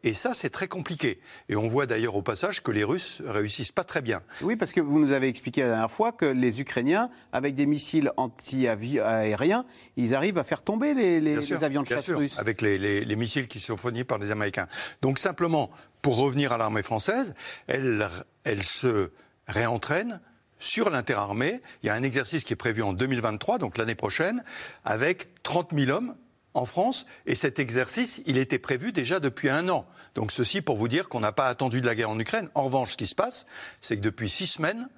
[0.02, 1.20] et ça, c'est très compliqué.
[1.48, 4.20] Et on voit d'ailleurs au passage que les Russes réussissent pas très bien.
[4.42, 7.66] Oui, parce que vous nous avez expliqué la dernière fois que les Ukrainiens, avec des
[7.66, 9.64] missiles anti-aériens,
[9.96, 12.38] ils arrivent à faire tomber les, avions de chasse russes.
[12.38, 14.66] Avec les, missiles qui sont fournis par les Américains.
[15.02, 15.70] Donc simplement,
[16.02, 17.34] pour revenir à l'armée française,
[17.68, 18.08] elle,
[18.42, 19.12] elle se
[19.46, 20.20] réentraîne
[20.58, 21.60] sur l'interarmée.
[21.82, 24.42] Il y a un exercice qui est prévu en 2023, donc l'année prochaine,
[24.84, 26.16] avec 30 000 hommes
[26.54, 29.86] en France, et cet exercice, il était prévu déjà depuis un an.
[30.14, 32.48] Donc ceci pour vous dire qu'on n'a pas attendu de la guerre en Ukraine.
[32.54, 33.46] En revanche, ce qui se passe,
[33.80, 34.88] c'est que depuis six semaines,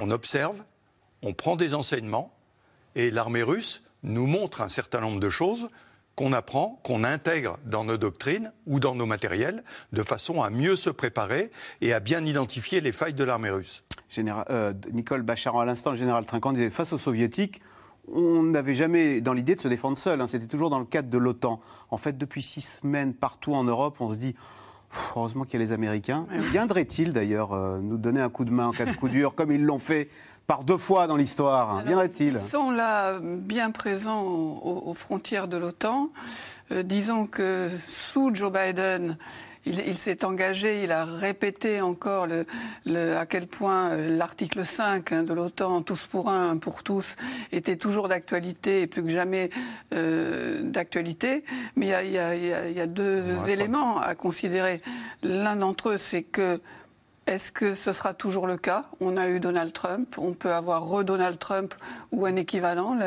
[0.00, 0.62] on observe,
[1.22, 2.34] on prend des enseignements,
[2.94, 5.70] et l'armée russe nous montre un certain nombre de choses
[6.14, 10.76] qu'on apprend, qu'on intègre dans nos doctrines ou dans nos matériels, de façon à mieux
[10.76, 13.82] se préparer et à bien identifier les failles de l'armée russe.
[14.10, 17.62] Général, euh, Nicole Bacharan, à l'instant, le général Trinquant disait face aux soviétiques,
[18.08, 20.20] on n'avait jamais dans l'idée de se défendre seul.
[20.20, 20.26] Hein.
[20.26, 21.60] C'était toujours dans le cadre de l'OTAN.
[21.90, 24.34] En fait, depuis six semaines, partout en Europe, on se dit.
[25.16, 26.26] Heureusement qu'il y a les Américains.
[26.30, 29.50] Viendraient-ils d'ailleurs euh, nous donner un coup de main en cas de coup dur, comme
[29.50, 30.08] ils l'ont fait
[30.46, 31.82] par deux fois dans l'histoire?
[31.82, 36.10] Viendraient-ils Ils sont là bien présents aux, frontières de l'OTAN.
[36.72, 39.16] Euh, disons que sous Joe Biden,
[39.66, 45.22] il, s'est engagé, il a répété encore le, à quel point euh, l'article 5 hein,
[45.22, 47.16] de l'OTAN, tous pour un, pour tous,
[47.52, 49.50] était toujours d'actualité et plus que jamais
[49.92, 51.44] euh, d'actualité.
[51.76, 54.82] Mais il y a, deux éléments à considérer.
[55.22, 56.60] L'un d'entre eux, c'est que
[57.26, 58.84] est-ce que ce sera toujours le cas?
[59.00, 61.74] On a eu Donald Trump, on peut avoir re-Donald Trump
[62.10, 62.98] ou un équivalent.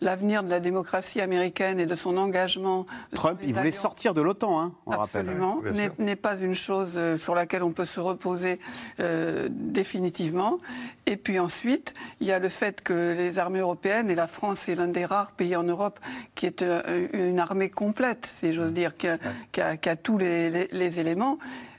[0.00, 2.86] L'avenir de la démocratie américaine et de son engagement.
[3.12, 5.62] Trump, il voulait sortir de l'OTAN, hein, on Absolument,
[5.98, 8.60] n'est pas une chose euh, sur laquelle on peut se reposer
[9.00, 10.58] euh, définitivement.
[11.06, 14.68] Et puis ensuite, il y a le fait que les armées européennes, et la France
[14.68, 15.98] est l'un des rares pays en Europe
[16.34, 21.38] qui est euh, une armée complète, si j'ose dire, qui a, tous les éléments.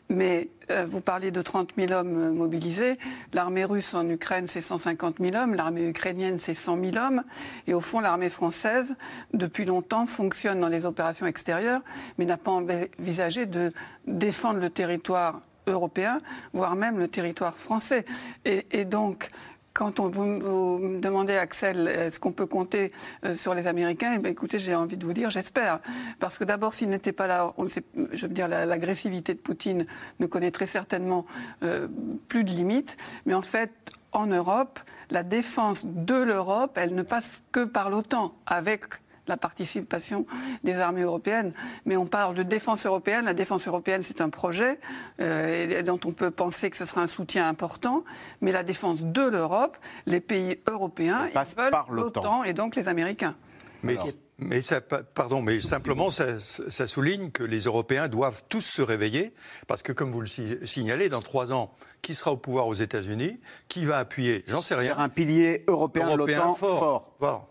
[0.10, 2.98] Mais euh, vous parliez de 30 000 hommes euh, mobilisés.
[3.34, 5.54] L'armée russe en Ukraine, c'est 150 000 hommes.
[5.54, 7.24] L'armée ukrainienne, c'est 100 000 hommes.
[7.68, 8.96] Et au fond, l'armée française,
[9.34, 11.82] depuis longtemps, fonctionne dans les opérations extérieures,
[12.18, 13.74] mais n'a pas envisagé de
[14.06, 16.22] défendre le territoire européen,
[16.54, 18.06] voire même le territoire français.
[18.46, 19.30] Et donc,
[19.78, 22.92] quand on vous, demandez, Axel, est-ce qu'on peut compter
[23.24, 25.82] euh, sur les Américains Eh bien, écoutez, j'ai envie de vous dire, j'espère.
[26.20, 29.86] Parce que d'abord, s'ils n'étaient pas là, on sait, je veux dire, l'agressivité de Poutine
[30.20, 31.28] ne connaîtrait certainement
[31.62, 31.88] euh,
[32.28, 32.98] plus de limites.
[33.28, 33.72] Mais en fait,
[34.14, 34.80] en Europe,
[35.12, 38.86] la défense de l'Europe, elle ne passe que par l'OTAN, avec
[39.28, 40.26] la participation
[40.64, 41.54] des armées européennes.
[41.86, 43.26] Mais on parle de défense européenne.
[43.26, 44.80] La défense européenne, c'est un projet
[45.20, 48.04] euh, dont on peut penser que ce sera un soutien important.
[48.42, 53.36] Mais la défense de l'Europe, les pays européens, ils veulent l'OTAN et donc les Américains.
[53.84, 53.96] Mais,
[54.40, 59.34] mais ça, pardon, mais simplement, ça, ça, souligne que les Européens doivent tous se réveiller,
[59.68, 61.72] parce que, comme vous le signalez, dans trois ans,
[62.02, 63.40] qui sera au pouvoir aux États-Unis?
[63.68, 64.44] Qui va appuyer?
[64.48, 64.98] J'en sais rien.
[64.98, 67.14] Un pilier européen, européen fort.
[67.20, 67.50] fort.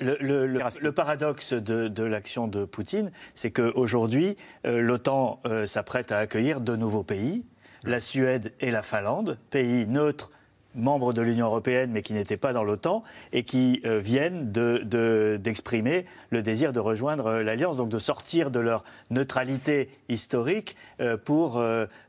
[0.00, 6.76] Le, paradoxe de, l'action de Poutine, c'est qu'aujourd'hui, euh, l'OTAN euh, s'apprête à accueillir deux
[6.76, 7.44] nouveaux pays,
[7.84, 10.30] la Suède et la Finlande, pays neutres
[10.74, 16.04] membres de l'Union européenne mais qui n'étaient pas dans l'OTAN et qui euh, viennent d'exprimer
[16.28, 20.76] le désir de rejoindre l'Alliance, donc de sortir de leur neutralité historique
[21.24, 21.62] pour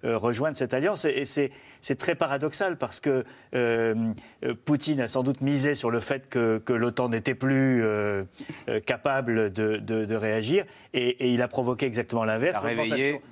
[0.04, 1.06] rejoindre cette alliance.
[1.06, 1.52] Et, c'est
[1.82, 3.24] c'est très paradoxal parce que
[4.66, 7.84] Poutine a sans doute misé sur le fait que, l'OTAN n'était plus
[8.86, 10.66] capable de, réagir.
[10.94, 12.60] Et, il a provoqué exactement l'inverse.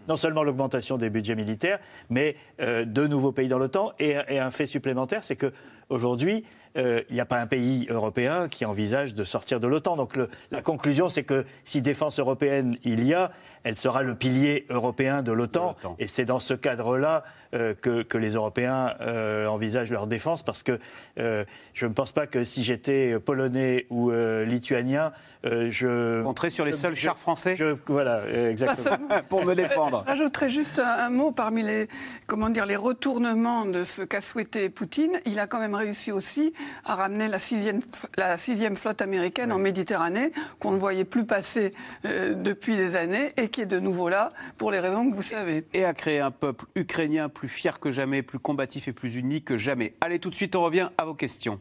[0.08, 1.80] Non seulement l'augmentation des budgets militaires,
[2.10, 3.92] mais de nouveaux pays dans l'OTAN.
[4.00, 5.52] Et, et un fait supplémentaire, c'est que
[5.90, 6.44] aujourd'hui,
[6.78, 9.96] euh, il n'y a pas un pays européen qui envisage de sortir de l'OTAN.
[9.96, 10.14] Donc
[10.52, 13.32] la conclusion, c'est que si défense européenne il y a,
[13.64, 15.76] elle sera le pilier européen de l'OTAN.
[16.00, 17.24] Et c'est dans ce cadre-là
[17.54, 20.80] euh, que, les Européens euh, envisagent leur défense, parce que
[21.18, 24.12] je ne pense pas que si j'étais polonais ou
[24.46, 25.12] lituanien,
[25.44, 26.22] je...
[26.24, 27.58] Montrer sur les seuls chars français
[27.88, 28.98] Voilà, exactement.
[29.30, 30.04] Pour me défendre.
[30.08, 31.88] J'ajouterais juste un, mot parmi les,
[32.26, 35.20] comment dire, les retournements de ce qu'a souhaité Poutine.
[35.26, 36.54] Il a quand même réussi aussi
[36.84, 37.82] à ramener la sixième,
[38.18, 41.74] la sixième flotte américaine en Méditerranée, qu'on ne voyait plus passer
[42.04, 45.66] depuis des années, et qui est de nouveau là pour les raisons que vous savez.
[45.74, 49.44] Et à créer un peuple ukrainien plus fier que jamais, plus combatif et plus uni
[49.44, 49.94] que jamais.
[50.02, 51.60] Allez, tout de suite, on revient à vos questions.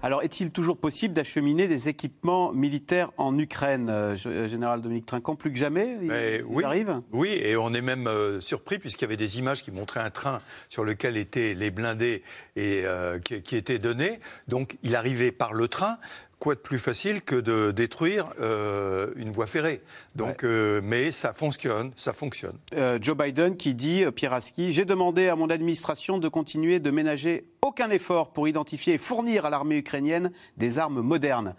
[0.00, 5.34] Alors, est-il toujours possible d'acheminer des équipements militaires en Ukraine euh, euh, Général Dominique Trinquant,
[5.34, 7.00] plus que jamais il, oui, arrive?
[7.10, 10.10] Oui, et on est même euh, surpris puisqu'il y avait des images qui montraient un
[10.10, 12.22] train sur lequel étaient les blindés
[12.54, 12.84] et
[13.24, 14.20] qui, qui étaient donnés.
[14.46, 15.98] Donc, il arrivait par le train
[16.38, 19.82] quoi de plus facile que de détruire euh, une voie ferrée?
[20.14, 22.56] Donc, euh, mais ça fonctionne, ça fonctionne.
[22.74, 26.90] Euh, Joe Biden qui dit, Pierre Aski, j'ai demandé à mon administration de continuer de
[26.90, 31.54] ménager aucun effort pour identifier et fournir à l'armée ukrainienne des armes modernes.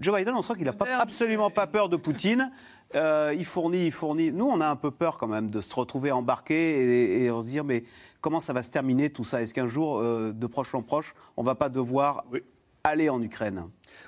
[0.00, 2.50] Joe Biden, on sent qu'il n'a absolument pas peur de Poutine.
[2.94, 4.32] il fournit, il fournit.
[4.32, 7.42] Nous, on a un peu peur quand même de se retrouver embarqué et, et on
[7.42, 7.84] se dire, mais
[8.22, 9.42] comment ça va se terminer tout ça?
[9.42, 12.24] Est-ce qu'un jour, de proche en proche, on ne va pas devoir
[12.82, 13.64] aller en Ukraine?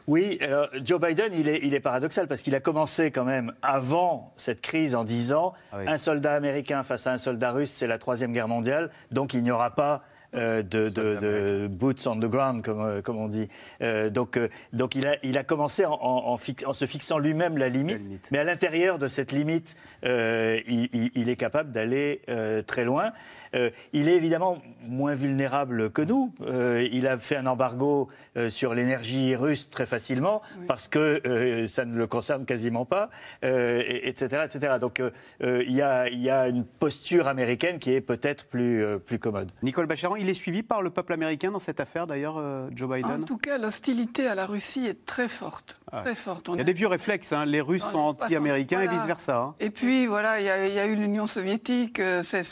[0.07, 3.53] Oui, alors Joe Biden, il est, il est paradoxal parce qu'il a commencé quand même
[3.63, 7.87] avant cette crise en disant ah un soldat américain face à un soldat russe, c'est
[7.87, 10.03] la troisième guerre mondiale, donc il n'y aura pas
[10.35, 13.49] euh, de, de, boots on the ground, comme, euh, comme on dit.
[13.81, 14.39] Euh, donc,
[14.73, 18.39] donc il, a, il a commencé en, en, en se fixant lui-même la limite, mais
[18.39, 22.23] à l'intérieur de cette limite, il, il, est capable d'aller
[22.67, 23.11] très loin.
[23.57, 26.33] Euh, il est évidemment moins vulnérable que nous.
[26.43, 31.85] Euh, il a fait un embargo euh, sur l'énergie russe très facilement parce que ça
[31.85, 33.09] ne le concerne quasiment pas,
[33.43, 34.75] etc., etc.
[34.81, 35.03] Donc
[35.41, 39.51] il y, a, une posture américaine qui est peut-être plus, plus commode.
[39.63, 42.43] Nicole Bacharan, il est suivi par le peuple américain dans cette affaire d'ailleurs,
[42.75, 43.23] Joe Biden?
[43.23, 45.81] En tout cas, l'hostilité à la Russie est très forte.
[45.93, 46.49] Ah très forte.
[46.53, 47.45] il y a, des vieux réflexes, hein.
[47.45, 49.39] les Russes sont anti-américains et vice-versa.
[49.39, 49.55] Hein.
[49.61, 52.01] Et puis voilà, il y, a, eu l'Union soviétique,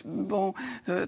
[0.06, 0.54] bon,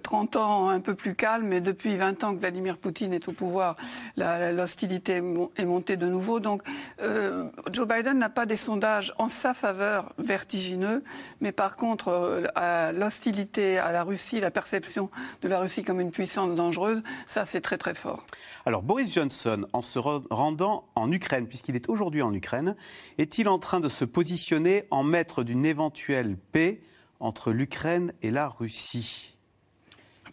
[0.03, 3.32] 30 ans un peu plus calme, mais depuis 20 ans que Vladimir Poutine est au
[3.32, 3.76] pouvoir,
[4.16, 5.22] l'hostilité
[5.57, 6.41] est montée de nouveau.
[6.41, 6.62] Donc
[7.01, 11.03] euh, Joe Biden n'a pas des sondages en sa faveur vertigineux,
[11.41, 12.09] mais par contre,
[12.57, 15.11] euh, l'hostilité à la Russie, la perception
[15.43, 18.24] de la Russie comme une puissance dangereuse, ça c'est très très fort.
[18.64, 22.76] Alors Boris Johnson, en se rendant en Ukraine, puisqu'il est aujourd'hui en Ukraine,
[23.18, 26.80] est-il en train de se positionner en maître d'une éventuelle paix
[27.20, 29.36] entre l'Ukraine et la Russie?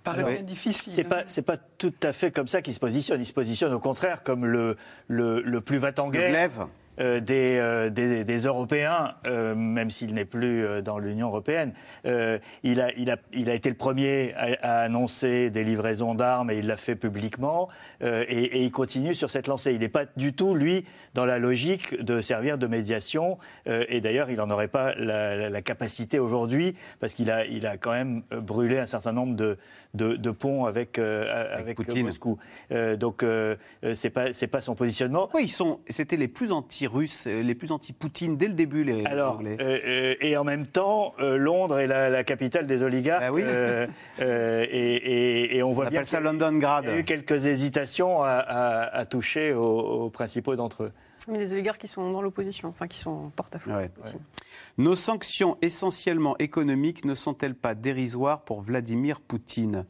[0.04, 0.94] Paraît difficile.
[0.94, 3.22] C'est pas, c'est pas tout à fait comme ça qu'il se positionne.
[3.22, 4.76] Il se positionne au contraire comme le,
[5.08, 6.68] le, le plus va-t-en-guerre.
[7.00, 11.74] Euh, euh, des, des, Européens, euh, même s'il n'est plus dans l'Union européenne.
[12.06, 16.58] il, a, il, a, il, a, été le premier à, annoncer des livraisons d'armes et
[16.58, 17.70] il l'a fait publiquement.
[18.02, 19.74] Et, il continue sur cette lancée.
[19.74, 23.38] Il n'est pas du tout, lui, dans la logique de servir de médiation.
[23.66, 27.94] et d'ailleurs, il n'en aurait pas la, capacité aujourd'hui parce qu'il a, il a quand
[27.94, 29.58] même brûlé un certain nombre de,
[29.94, 32.38] de, ponts avec, avec, Moscou.
[32.98, 33.26] donc,
[33.94, 35.30] c'est pas, c'est pas son positionnement.
[35.34, 38.84] Oui, ils sont, c'était les plus anti russes euh, les plus anti-Poutine dès le début,
[38.84, 39.58] les Alors, Anglais.
[39.60, 43.24] Euh, euh, et en même temps, Londres est la, capitale des oligarques.
[43.26, 43.44] Ah oui.
[44.20, 46.86] et, on voit bien ça London Grad.
[46.86, 50.92] Il y a eu quelques hésitations à, toucher aux, principaux d'entre eux.
[51.28, 53.72] Mais des oligarques qui sont dans l'opposition, enfin qui sont porte-à-faux.
[54.78, 59.86] Nos sanctions essentiellement économiques ne sont-elles pas dérisoires pour Vladimir Poutine?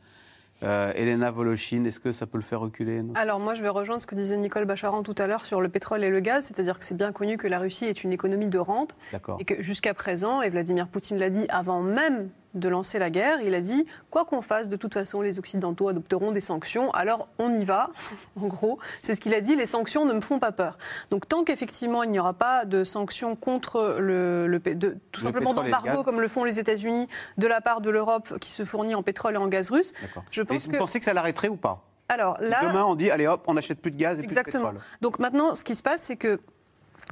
[0.61, 4.01] Euh, Elena Voloshin, est-ce que ça peut le faire reculer Alors moi, je vais rejoindre
[4.01, 6.79] ce que disait Nicole Bacharan tout à l'heure sur le pétrole et le gaz, c'est-à-dire
[6.79, 8.95] que c'est bien connu que la Russie est une économie de rente.
[9.39, 13.41] Et que jusqu'à présent, et Vladimir Poutine l'a dit avant même de lancer la guerre.
[13.41, 16.91] Il a dit quoi qu'on fasse, de toute façon, les Occidentaux adopteront des sanctions.
[16.91, 17.89] Alors on y va.
[18.41, 19.55] en gros, c'est ce qu'il a dit.
[19.55, 20.77] Les sanctions ne me font pas peur.
[21.09, 25.53] Donc tant qu'effectivement il n'y aura pas de sanctions contre le, le de, tout simplement
[25.53, 29.03] d'embargo comme le font les États-Unis de la part de l'Europe qui se fournit en
[29.03, 29.93] pétrole et en gaz russe,
[30.31, 31.85] je pense et vous pensez que ça l'arrêterait ou pas?
[32.09, 34.69] Alors là, demain on dit allez hop, on n'achète plus de gaz et exactement.
[34.69, 34.99] plus de pétrole.
[35.01, 36.39] Donc maintenant, ce qui se passe, c'est que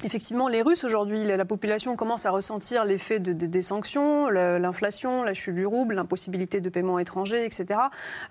[0.04, 5.32] Effectivement, les Russes aujourd'hui, la population commence à ressentir l'effet de, des sanctions, l'inflation, la
[5.32, 7.78] chute du rouble, l'impossibilité de paiement étranger, etc.,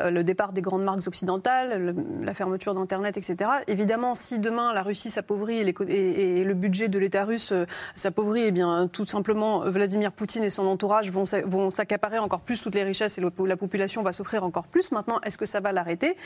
[0.02, 3.50] euh, le départ des grandes marques occidentales, la fermeture d'Internet, etc.
[3.68, 8.52] Évidemment, si demain la Russie s'appauvrit et, le budget de l'État russe euh, s'appauvrit, eh
[8.52, 13.18] bien, tout simplement, Vladimir Poutine et son entourage vont, s'accaparer encore plus toutes les richesses
[13.18, 14.92] et la population va souffrir encore plus.
[14.92, 16.18] Maintenant, est-ce que ça va l'arrêter?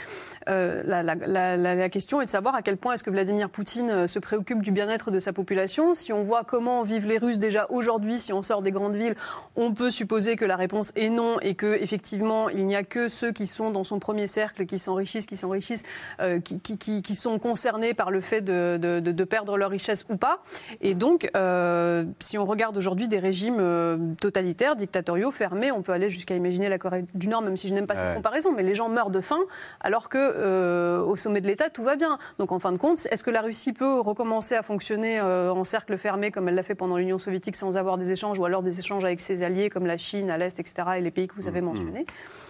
[0.50, 4.20] Euh, la, la, question est de savoir à quel point est-ce que Vladimir Poutine se
[4.20, 5.94] préoccupe du bien-être de sa population.
[5.94, 9.16] Si on voit comment vivent les Russes déjà aujourd'hui, si on sort des grandes villes,
[9.56, 13.10] on peut supposer que la réponse est non et que effectivement il n'y a que
[13.10, 15.84] ceux qui sont dans son premier cercle qui s'enrichissent, qui s'enrichissent,
[16.22, 20.06] euh, qui, qui, qui, sont concernés par le fait de, de, de, perdre leur richesse
[20.10, 20.42] ou pas.
[20.82, 25.94] Et donc, euh, si on regarde aujourd'hui des régimes euh, totalitaires, dictatoriaux, fermés, on peut
[25.94, 28.64] aller jusqu'à imaginer la Corée du Nord, même si je n'aime pas cette comparaison, mais
[28.64, 29.40] les gens meurent de faim
[29.82, 32.20] alors que au sommet de l'État tout va bien.
[32.38, 35.64] Donc en fin de compte, est-ce que la Russie peut recommencer à fonctionner euh, en
[35.64, 38.64] cercle fermé comme elle l'a fait pendant l'Union soviétique sans avoir des échanges ou alors
[38.64, 40.90] des échanges avec ses alliés comme la Chine à l'Est, etc.
[40.98, 41.68] et les pays que vous avez mm, mm.
[41.68, 42.06] mentionnés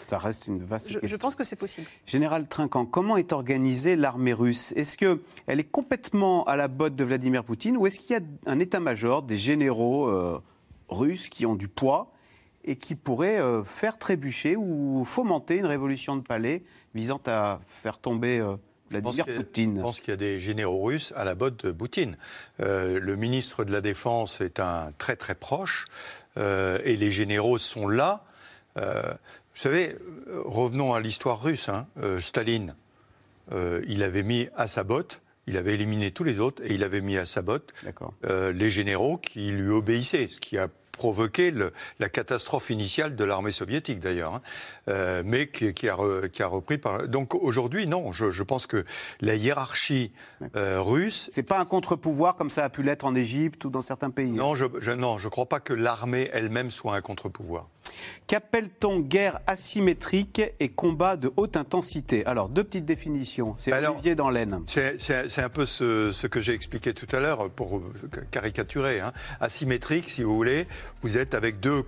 [0.08, 1.18] Ça reste une vaste je, question.
[1.18, 1.88] Je pense que c'est possible.
[2.06, 4.74] Général Trinquant, comment est organisée l'armée russe?
[4.76, 5.20] Est-ce qu'elle
[5.60, 9.24] est complètement à la botte de Vladimir Poutine ou est-ce qu'il y a un état-major,
[9.24, 10.40] des généraux euh,
[10.90, 12.12] russes qui ont du poids
[12.64, 16.64] et qui pourraient euh, faire trébucher ou fomenter une révolution de palais
[16.94, 18.40] visant à faire tomber
[18.96, 22.18] je pense qu'il y a des généraux russes à la botte de Poutine.
[22.60, 25.86] Euh, le ministre de la Défense est un très très proche
[26.38, 28.24] euh, et les généraux sont là.
[28.78, 29.96] Euh, vous savez,
[30.44, 31.70] revenons à l'histoire russe.
[31.70, 31.88] Hein.
[32.20, 32.76] Staline,
[33.88, 37.02] il avait mis à sa botte il avait éliminé tous les autres et il avait
[37.02, 37.72] mis à sa botte
[38.24, 43.52] les généraux qui lui obéissaient, ce qui a provoqué le, la catastrophe initiale de l'armée
[43.52, 44.42] soviétique d'ailleurs, hein.
[44.88, 45.98] euh, mais qui, qui, a
[46.32, 47.08] qui, a repris par.
[47.08, 48.84] Donc aujourd'hui, non, je, je, pense que
[49.22, 50.12] la hiérarchie
[50.56, 51.30] euh, russe.
[51.32, 54.32] C'est pas un contre-pouvoir comme ça a pu l'être en Égypte ou dans certains pays?
[54.32, 57.68] Non, je, je non, je crois pas que l'armée elle-même soit un contre-pouvoir.
[58.28, 62.26] Qu'appelle-t-on guerre asymétrique et combat de haute intensité?
[62.26, 63.54] Alors, deux petites définitions.
[63.58, 64.64] C'est Olivier dans l'Aisne.
[64.68, 67.82] C'est un peu ce, ce que j'ai expliqué tout à l'heure pour
[68.32, 69.00] caricaturer.
[69.00, 69.14] Hein.
[69.40, 70.68] Asymétrique, si vous voulez,
[71.02, 71.84] vous êtes avec deux,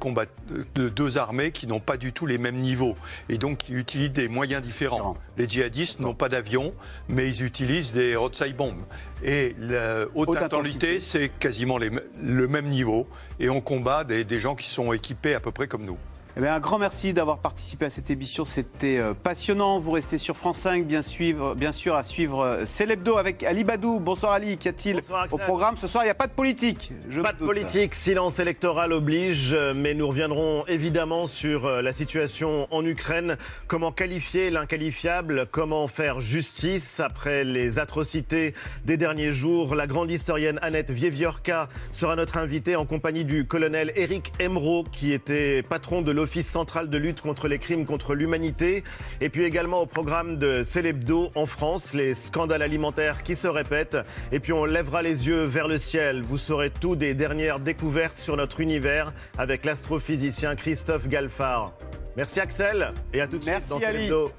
[1.18, 2.96] armées qui n'ont pas du tout les mêmes niveaux
[3.30, 5.16] et donc qui utilisent des moyens différents.
[5.38, 6.74] Les djihadistes n'ont pas d'avion,
[7.08, 8.86] mais ils utilisent des roadside bombs.
[9.24, 13.08] Et la haute, intensité, c'est quasiment le même niveau.
[13.40, 15.98] Et on combat des gens qui sont équipés à peu près comme nous.
[16.40, 18.46] Eh un grand merci d'avoir participé à cette émission.
[18.46, 19.80] C'était euh, passionnant.
[19.80, 23.64] Vous restez sur France 5, bien, suivre, bien sûr, à suivre euh, Célébdo avec Ali
[23.64, 24.00] Badou.
[24.00, 24.56] Bonsoir Ali.
[24.58, 26.04] Qu'y a-t-il au programme ce soir?
[26.04, 26.92] Il n'y a pas de politique.
[27.24, 27.96] pas de politique.
[27.96, 29.58] Silence électoral oblige.
[29.76, 33.38] Mais nous reviendrons évidemment sur euh, la situation en Ukraine.
[33.66, 35.48] Comment qualifier l'inqualifiable?
[35.50, 37.00] Comment faire justice?
[37.00, 38.54] Après les atrocités
[38.86, 43.92] des derniers jours La grande historienne Annette Vieviorka sera notre invitée en compagnie du colonel
[43.96, 48.14] Eric Emeraud, qui était patron de l'office l'Office central de lutte contre les crimes contre
[48.14, 48.84] l'humanité.
[49.22, 53.96] Et puis également au programme de Célébdo en France, les scandales alimentaires qui se répètent.
[54.34, 56.24] Et puis on lèvera les yeux vers le ciel.
[56.24, 61.72] Vous saurez tout des dernières découvertes sur notre univers avec l'astrophysicien Christophe Galfard.
[62.18, 64.34] Merci Axel et à tout de suite dans Célébdo.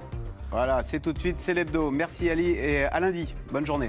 [0.50, 1.90] Voilà, c'est tout de suite Célébdo.
[1.90, 3.34] Merci Ali et à lundi.
[3.50, 3.88] Bonne journée.